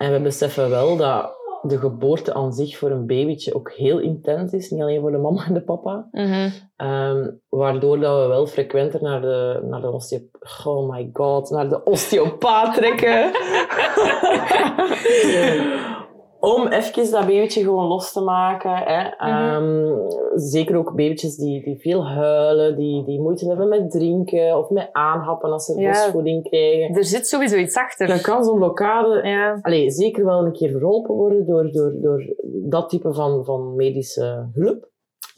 En 0.00 0.12
we 0.12 0.20
beseffen 0.20 0.70
wel 0.70 0.96
dat 0.96 1.34
de 1.62 1.78
geboorte 1.78 2.34
aan 2.34 2.52
zich 2.52 2.78
voor 2.78 2.90
een 2.90 3.06
babytje 3.06 3.54
ook 3.54 3.72
heel 3.72 3.98
intens 3.98 4.52
is, 4.52 4.70
niet 4.70 4.82
alleen 4.82 5.00
voor 5.00 5.10
de 5.10 5.18
mama 5.18 5.44
en 5.46 5.54
de 5.54 5.62
papa. 5.62 6.08
mhm. 6.10 6.50
Ehm, 6.76 7.30
waardoor 7.48 8.00
dat 8.00 8.22
we 8.22 8.28
wel 8.28 8.46
frequenter 8.46 9.02
naar 9.02 9.20
de, 9.20 9.60
naar 9.62 9.80
de 9.80 9.90
osteopaat... 9.90 10.66
Oh 10.66 10.90
my 10.90 11.10
god, 11.12 11.50
naar 11.50 11.68
de 11.68 11.84
osteopaat 11.84 12.74
trekken. 12.74 13.30
Om 16.40 16.66
even 16.66 17.10
dat 17.10 17.26
babytje 17.26 17.62
gewoon 17.62 17.86
los 17.86 18.12
te 18.12 18.20
maken. 18.20 18.70
Hè. 18.76 19.08
Ehm, 19.16 19.96
zeker 20.34 20.76
ook 20.76 20.94
babytjes 20.94 21.36
die, 21.36 21.62
die 21.64 21.78
veel 21.80 22.06
huilen, 22.06 22.76
die, 22.76 23.04
die 23.04 23.20
moeite 23.20 23.46
hebben 23.48 23.68
met 23.68 23.90
drinken 23.90 24.58
of 24.58 24.70
met 24.70 24.88
aanhappen 24.92 25.52
als 25.52 25.64
ze 25.64 25.80
Ja. 25.80 25.86
borstvoeding 25.90 26.48
krijgen. 26.48 26.96
er 26.96 27.04
zit 27.04 27.26
sowieso 27.26 27.56
iets 27.56 27.76
achter. 27.76 28.06
Dan 28.06 28.20
kan 28.20 28.44
zo'n 28.44 28.56
blokkade 28.56 29.28
Ja. 29.28 29.58
allee, 29.62 29.90
zeker 29.90 30.24
wel 30.24 30.44
een 30.44 30.52
keer 30.52 30.70
verholpen 30.70 31.14
worden 31.14 31.46
door, 31.46 31.70
door, 31.72 31.92
door 32.00 32.34
dat 32.68 32.88
type 32.88 33.12
van, 33.14 33.44
van 33.44 33.74
medische 33.76 34.48
hulp. 34.54 34.88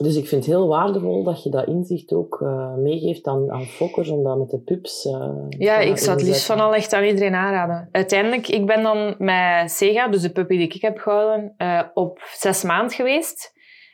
Dus 0.03 0.17
ik 0.17 0.29
vind 0.29 0.45
het 0.45 0.55
heel 0.55 0.69
waardevol 0.69 1.23
dat 1.23 1.43
je 1.43 1.51
dat 1.51 1.67
inzicht 1.67 2.13
ook 2.13 2.41
eh, 2.43 2.75
meegeeft 2.75 3.27
aan, 3.27 3.51
aan 3.51 3.65
fokkers, 3.65 4.09
om 4.09 4.23
dat 4.23 4.39
met 4.39 4.51
de 4.51 4.59
pups 4.59 5.03
te 5.03 5.47
Ja, 5.49 5.79
ik 5.79 5.99
zou 5.99 6.17
het 6.17 6.27
liefst 6.27 6.47
van 6.47 6.61
al 6.61 6.75
echt 6.75 6.93
aan 6.93 7.05
iedereen 7.05 7.35
aanraden. 7.35 7.89
Uiteindelijk, 7.93 8.49
ik 8.49 8.67
ben 8.67 8.83
dan 8.83 9.15
met 9.19 9.71
Sega, 9.71 10.09
dus 10.09 10.23
de 10.23 10.33
puppy 10.33 10.57
die 10.57 10.69
ik 10.69 10.83
heb 10.83 10.99
gehouden, 10.99 11.55
eh, 11.57 11.83
op 11.95 12.21
zes 12.35 12.63
maand 12.63 12.95
geweest. 12.95 13.53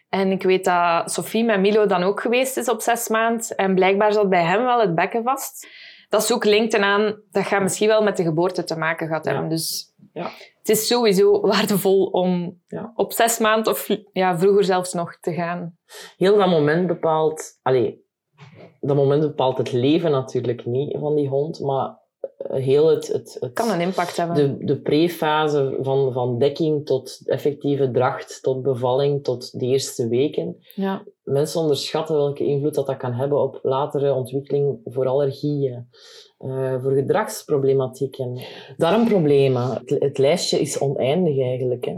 En 0.09 0.31
ik 0.31 0.43
weet 0.43 0.65
dat 0.65 1.11
Sophie 1.13 1.45
met 1.45 1.61
Milo 1.61 1.87
dan 1.87 2.03
ook 2.03 2.21
geweest 2.21 2.57
is 2.57 2.69
op 2.69 2.81
zes 2.81 3.09
maand. 3.09 3.55
En 3.55 3.75
blijkbaar 3.75 4.13
zat 4.13 4.29
bij 4.29 4.43
hem 4.43 4.65
wel 4.65 4.81
het 4.81 4.95
bekken 4.95 5.23
vast. 5.23 5.69
Dat 6.09 6.23
is 6.23 6.33
ook 6.33 6.45
linkten 6.45 6.83
aan, 6.83 7.21
dat 7.31 7.47
gaat 7.47 7.63
misschien 7.63 7.89
wel 7.89 8.03
met 8.03 8.17
de 8.17 8.23
geboorte 8.23 8.65
te 8.65 8.77
maken 8.77 9.07
gehad 9.07 9.25
Ja. 9.25 9.31
hebben. 9.31 9.49
Dus 9.51 9.95
Ja. 10.13 10.31
Het 10.69 10.77
is 10.77 10.87
sowieso 10.87 11.41
waardevol 11.41 12.07
om 12.07 12.61
Ja. 12.67 12.93
op 12.95 13.13
zes 13.13 13.39
maand 13.39 13.67
of 13.67 13.89
ja, 14.13 14.39
vroeger 14.39 14.65
zelfs 14.65 14.93
nog 14.93 15.19
te 15.21 15.33
gaan. 15.33 15.79
Heel 16.17 16.37
dat 16.37 16.49
moment 16.49 16.87
bepaalt... 16.87 17.59
Allee, 17.63 18.05
dat 18.81 18.97
moment 18.97 19.21
bepaalt 19.21 19.59
het 19.59 19.73
leven 19.73 20.11
natuurlijk 20.11 20.67
niet 20.67 20.97
van 20.99 21.15
die 21.15 21.29
hond, 21.29 21.61
maar 21.61 21.99
heel 22.37 22.87
het... 22.87 23.07
het, 23.07 23.37
het 23.41 23.53
kan 23.53 23.71
een 23.71 23.81
impact 23.81 24.17
hebben. 24.17 24.37
de, 24.37 24.65
de 24.65 24.81
prefase 24.81 25.79
van, 25.81 26.13
van 26.13 26.39
dekking 26.39 26.87
tot 26.87 27.21
effectieve 27.25 27.91
dracht, 27.91 28.43
tot 28.43 28.63
bevalling, 28.63 29.25
tot 29.25 29.59
de 29.61 29.67
eerste 29.67 30.09
weken. 30.09 30.57
Ja. 30.75 31.05
Mensen 31.23 31.61
onderschatten 31.61 32.17
welke 32.17 32.45
invloed 32.45 32.75
dat, 32.75 32.87
dat 32.87 32.97
kan 32.97 33.13
hebben 33.13 33.43
op 33.43 33.59
latere 33.63 34.13
ontwikkeling 34.13 34.81
voor 34.85 35.07
allergieën, 35.07 35.89
eh, 36.39 36.83
voor 36.83 36.93
gedragsproblematieken, 36.93 38.41
darmproblemen. 38.77 39.71
Het, 39.71 39.97
het 39.99 40.19
lijstje 40.19 40.61
is 40.61 40.79
oneindig 40.79 41.39
eigenlijk. 41.39 41.85
Hè. 41.85 41.97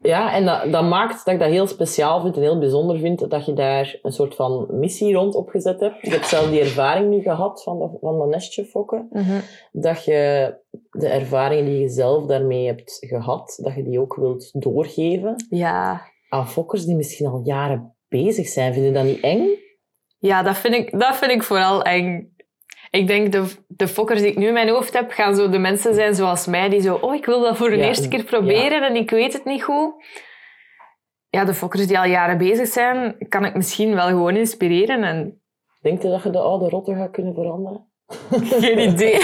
Ja, 0.00 0.32
en 0.34 0.44
dat, 0.44 0.72
dat 0.72 0.84
maakt 0.84 1.24
dat 1.24 1.34
ik 1.34 1.40
dat 1.40 1.48
heel 1.48 1.66
speciaal 1.66 2.20
vind 2.20 2.36
en 2.36 2.42
heel 2.42 2.58
bijzonder 2.58 2.98
vind 2.98 3.30
dat 3.30 3.46
je 3.46 3.52
daar 3.52 3.98
een 4.02 4.12
soort 4.12 4.34
van 4.34 4.66
missie 4.70 5.14
rond 5.14 5.34
opgezet 5.34 5.80
hebt. 5.80 5.96
Ik 6.06 6.12
heb 6.12 6.22
zelf 6.22 6.50
die 6.50 6.60
ervaring 6.60 7.10
nu 7.10 7.22
gehad 7.22 7.62
van 7.62 7.78
de, 7.78 7.98
van 8.00 8.18
de 8.18 8.26
nestje 8.26 8.64
fokken 8.64 9.08
Mhm. 9.10 9.40
dat 9.72 10.04
je 10.04 10.54
de 10.90 11.08
ervaringen 11.08 11.64
die 11.64 11.80
je 11.80 11.88
zelf 11.88 12.26
daarmee 12.26 12.66
hebt 12.66 12.96
gehad, 13.00 13.58
dat 13.62 13.74
je 13.74 13.82
die 13.82 14.00
ook 14.00 14.14
wilt 14.14 14.62
doorgeven 14.62 15.46
ja. 15.50 16.00
aan 16.28 16.48
fokkers 16.48 16.84
die 16.84 16.96
misschien 16.96 17.26
al 17.26 17.40
jaren 17.44 17.96
bezig 18.08 18.48
zijn. 18.48 18.72
Vind 18.72 18.86
je 18.86 18.92
dat 18.92 19.04
niet 19.04 19.20
eng? 19.20 19.48
Ja, 20.18 20.42
dat 20.42 20.56
vind 20.56 20.74
ik, 20.74 20.98
dat 20.98 21.16
vind 21.16 21.30
ik 21.30 21.42
vooral 21.42 21.82
eng. 21.82 22.34
Ik 22.96 23.06
denk, 23.06 23.32
de, 23.32 23.44
de 23.66 23.88
fokkers 23.88 24.20
die 24.20 24.30
ik 24.30 24.36
nu 24.36 24.46
in 24.46 24.52
mijn 24.52 24.68
hoofd 24.68 24.92
heb, 24.92 25.10
gaan 25.10 25.34
zo 25.36 25.48
de 25.48 25.58
mensen 25.58 25.94
zijn 25.94 26.14
zoals 26.14 26.46
mij, 26.46 26.68
die 26.68 26.80
zo, 26.80 26.94
oh, 27.00 27.14
ik 27.14 27.26
wil 27.26 27.40
dat 27.40 27.56
voor 27.56 27.70
de 27.70 27.76
Ja, 27.76 27.86
eerste 27.86 28.08
keer 28.08 28.24
proberen 28.24 28.82
en 28.82 28.96
ik 28.96 29.10
weet 29.10 29.32
het 29.32 29.44
niet 29.44 29.62
goed. 29.62 29.92
Ja, 31.28 31.44
de 31.44 31.54
fokkers 31.54 31.86
die 31.86 31.98
al 31.98 32.04
jaren 32.08 32.38
bezig 32.38 32.68
zijn, 32.68 33.16
kan 33.28 33.44
ik 33.44 33.54
misschien 33.54 33.94
wel 33.94 34.06
gewoon 34.06 34.36
inspireren 34.36 35.02
en 35.02 35.40
Denk 35.80 36.02
je 36.02 36.08
dat 36.08 36.22
je 36.22 36.30
de 36.30 36.38
oude 36.38 36.68
rotte 36.68 36.94
gaat 36.94 37.10
kunnen 37.10 37.34
veranderen? 37.34 37.86
geen 38.60 38.78
idee. 38.78 39.18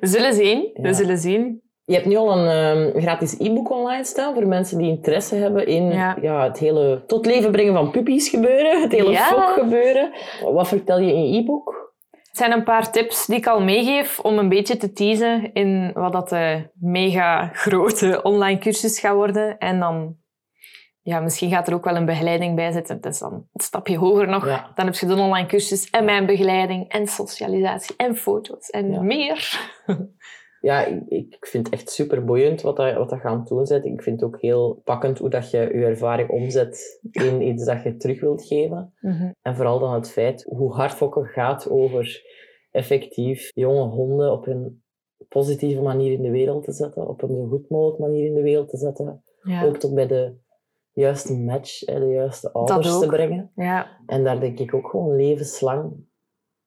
we 0.00 0.06
zullen 0.14 0.32
zien, 0.34 0.70
we 0.74 0.86
Ja. 0.88 0.92
zullen 0.92 1.18
zien. 1.18 1.62
Je 1.84 1.94
hebt 1.94 2.06
nu 2.06 2.16
al 2.16 2.38
een 2.38 2.48
ehm, 2.48 3.00
gratis 3.02 3.38
e-book 3.38 3.70
online 3.70 4.04
staan 4.04 4.34
voor 4.34 4.46
mensen 4.46 4.78
die 4.78 4.88
interesse 4.88 5.34
hebben 5.34 5.66
in 5.66 5.86
Ja. 5.92 6.16
ja. 6.20 6.44
het 6.44 6.58
hele 6.58 7.02
tot 7.06 7.26
leven 7.26 7.50
brengen 7.52 7.74
van 7.74 7.90
puppies 7.90 8.28
gebeuren, 8.28 8.82
het 8.82 8.92
hele 8.92 9.16
fok 9.16 9.48
gebeuren. 9.48 10.12
Wat 10.52 10.68
vertel 10.68 10.98
je 10.98 11.12
in 11.12 11.28
je 11.32 11.38
e-book? 11.38 11.85
Het 12.36 12.44
zijn 12.44 12.56
een 12.56 12.64
paar 12.64 12.90
tips 12.92 13.26
die 13.26 13.36
ik 13.36 13.46
al 13.46 13.62
meegeef 13.62 14.18
om 14.18 14.38
een 14.38 14.48
beetje 14.48 14.76
te 14.76 14.92
teasen 14.92 15.52
in 15.52 15.90
wat 15.94 16.12
dat 16.12 16.28
de 16.28 16.70
mega 16.74 17.50
grote 17.52 18.22
online 18.22 18.58
cursus 18.58 19.00
gaat 19.00 19.14
worden. 19.14 19.58
En 19.58 19.80
dan, 19.80 20.16
ja, 21.02 21.20
misschien 21.20 21.50
gaat 21.50 21.68
er 21.68 21.74
ook 21.74 21.84
wel 21.84 21.96
een 21.96 22.06
begeleiding 22.06 22.56
bij 22.56 22.72
zitten. 22.72 23.00
Dus 23.00 23.18
dan 23.18 23.32
een 23.32 23.62
stapje 23.64 23.98
hoger 23.98 24.28
nog. 24.28 24.46
Ja. 24.46 24.70
Dan 24.74 24.86
heb 24.86 24.94
je 24.94 25.06
de 25.06 25.14
online 25.14 25.46
cursus 25.46 25.90
en 25.90 26.04
mijn 26.04 26.26
begeleiding 26.26 26.88
en 26.88 27.06
socialisatie 27.06 27.96
en 27.96 28.16
foto's 28.16 28.70
en 28.70 28.92
Ja. 28.92 29.00
meer. 29.00 29.60
Ja, 30.66 30.84
ik, 30.84 31.08
ik 31.08 31.46
vind 31.46 31.66
het 31.66 31.74
echt 31.74 31.90
super 31.90 32.24
boeiend 32.24 32.62
wat 32.62 32.76
dat, 32.76 32.94
wat 32.94 33.10
dat 33.10 33.20
gaan 33.20 33.44
doen 33.44 33.66
zet. 33.66 33.84
Ik 33.84 34.02
vind 34.02 34.20
het 34.20 34.28
ook 34.28 34.40
heel 34.40 34.80
pakkend 34.84 35.18
hoe 35.18 35.30
dat 35.30 35.50
je 35.50 35.58
je 35.58 35.84
ervaring 35.84 36.30
omzet 36.30 37.00
in 37.10 37.42
iets 37.42 37.64
dat 37.64 37.82
je 37.82 37.96
terug 37.96 38.20
wilt 38.20 38.44
geven. 38.44 38.92
En 39.42 39.56
vooral 39.56 39.78
dan 39.78 39.94
het 39.94 40.10
feit 40.10 40.42
hoe 40.48 40.72
hard 40.72 40.92
fokken 40.92 41.24
gaat 41.24 41.70
over 41.70 42.22
effectief 42.70 43.50
jonge 43.54 43.88
honden 43.88 44.32
op 44.32 44.46
een 44.46 44.82
positieve 45.28 45.82
manier 45.82 46.12
in 46.12 46.22
de 46.22 46.30
wereld 46.30 46.64
te 46.64 46.72
zetten, 46.72 47.08
op 47.08 47.22
een 47.22 47.36
zo 47.36 47.46
goed 47.46 47.68
mogelijk 47.68 47.98
manier 47.98 48.26
in 48.26 48.34
de 48.34 48.42
wereld 48.42 48.68
te 48.68 48.76
zetten. 48.76 49.22
Ja. 49.42 49.64
Ook 49.64 49.76
tot 49.76 49.94
bij 49.94 50.06
de 50.06 50.34
juiste 50.92 51.36
match, 51.36 51.80
hè, 51.80 52.00
de 52.00 52.12
juiste 52.12 52.52
ouders 52.52 52.98
te 52.98 53.06
brengen. 53.06 53.50
ja. 53.54 53.98
En 54.06 54.24
daar 54.24 54.40
denk 54.40 54.58
ik 54.58 54.74
ook 54.74 54.88
gewoon 54.88 55.16
levenslang 55.16 55.92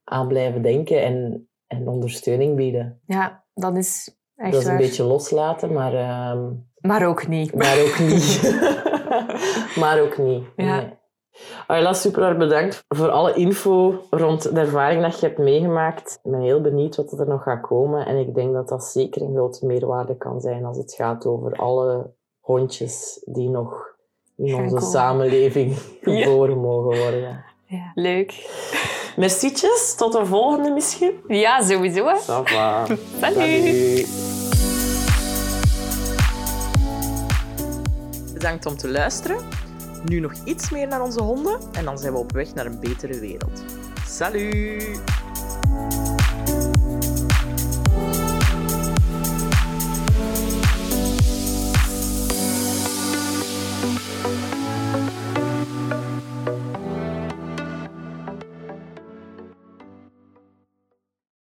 aan 0.04 0.28
blijven 0.28 0.62
denken 0.62 1.04
en, 1.04 1.50
en 1.68 1.88
ondersteuning 1.88 2.56
bieden. 2.56 3.02
ja, 3.06 3.48
dat 3.62 3.78
is 3.78 4.16
echt 4.36 4.52
dat 4.52 4.62
is 4.62 4.68
een 4.68 4.78
beetje 4.78 5.04
loslaten, 5.04 5.74
maar, 5.74 5.94
ehm, 5.94 6.44
Maar 6.80 7.08
ook 7.08 7.28
niet. 7.28 7.56
maar 7.56 7.80
ook 7.80 8.00
niet. 8.00 8.60
maar 9.82 10.00
ook 10.02 10.18
niet. 10.18 10.44
Ja. 10.56 10.76
Nee. 10.76 10.98
Ayla, 11.68 11.94
super 11.94 12.24
hard 12.24 12.38
bedankt 12.38 12.84
voor 12.88 13.10
alle 13.10 13.34
info 13.34 14.00
rond 14.10 14.44
de 14.56 14.60
ervaring 14.60 15.02
dat 15.02 15.20
je 15.20 15.26
hebt 15.26 15.38
meegemaakt. 15.38 16.20
Ik 16.24 16.32
ben 16.32 16.42
heel 16.42 16.62
benieuwd 16.62 16.96
wat 16.96 17.20
er 17.20 17.28
nog 17.28 17.44
gaat 17.44 17.62
komen. 17.62 18.06
En 18.06 18.18
ik 18.18 18.36
denk 18.36 18.54
dat 18.54 18.68
dat 18.68 18.84
zeker 18.86 19.22
een 19.22 19.34
grote 19.34 19.66
meerwaarde 19.66 20.18
kan 20.18 20.42
zijn 20.42 20.66
als 20.66 20.78
het 20.78 20.94
gaat 20.94 21.26
over 21.26 21.52
alle 21.54 22.12
hondjes 22.40 23.22
die 23.26 23.50
nog 23.50 23.96
in 24.38 24.56
onze 24.56 24.80
samenleving 24.86 25.76
Ja. 26.02 26.24
geboren 26.24 26.58
mogen 26.58 27.00
worden. 27.02 27.44
Ja. 27.66 27.92
Leuk. 27.96 28.32
Mercietjes, 29.20 29.94
tot 29.98 30.12
de 30.14 30.26
volgende 30.26 30.70
misschien. 30.70 31.12
Ja, 31.28 31.64
sowieso. 31.64 32.08
hè. 32.08 32.16
Salut. 32.26 33.00
Salut. 33.22 34.08
Bedankt 38.34 38.66
om 38.66 38.78
te 38.78 38.90
luisteren. 38.90 39.38
Nu 40.06 40.20
nog 40.20 40.34
iets 40.46 40.70
meer 40.70 40.88
naar 40.88 41.02
onze 41.02 41.22
honden 41.22 41.60
en 41.72 41.86
dan 41.86 41.98
zijn 41.98 42.14
we 42.14 42.20
op 42.20 42.32
weg 42.32 42.54
naar 42.54 42.66
een 42.66 42.80
betere 42.80 43.20
wereld. 43.20 43.64
Salut! 44.08 45.00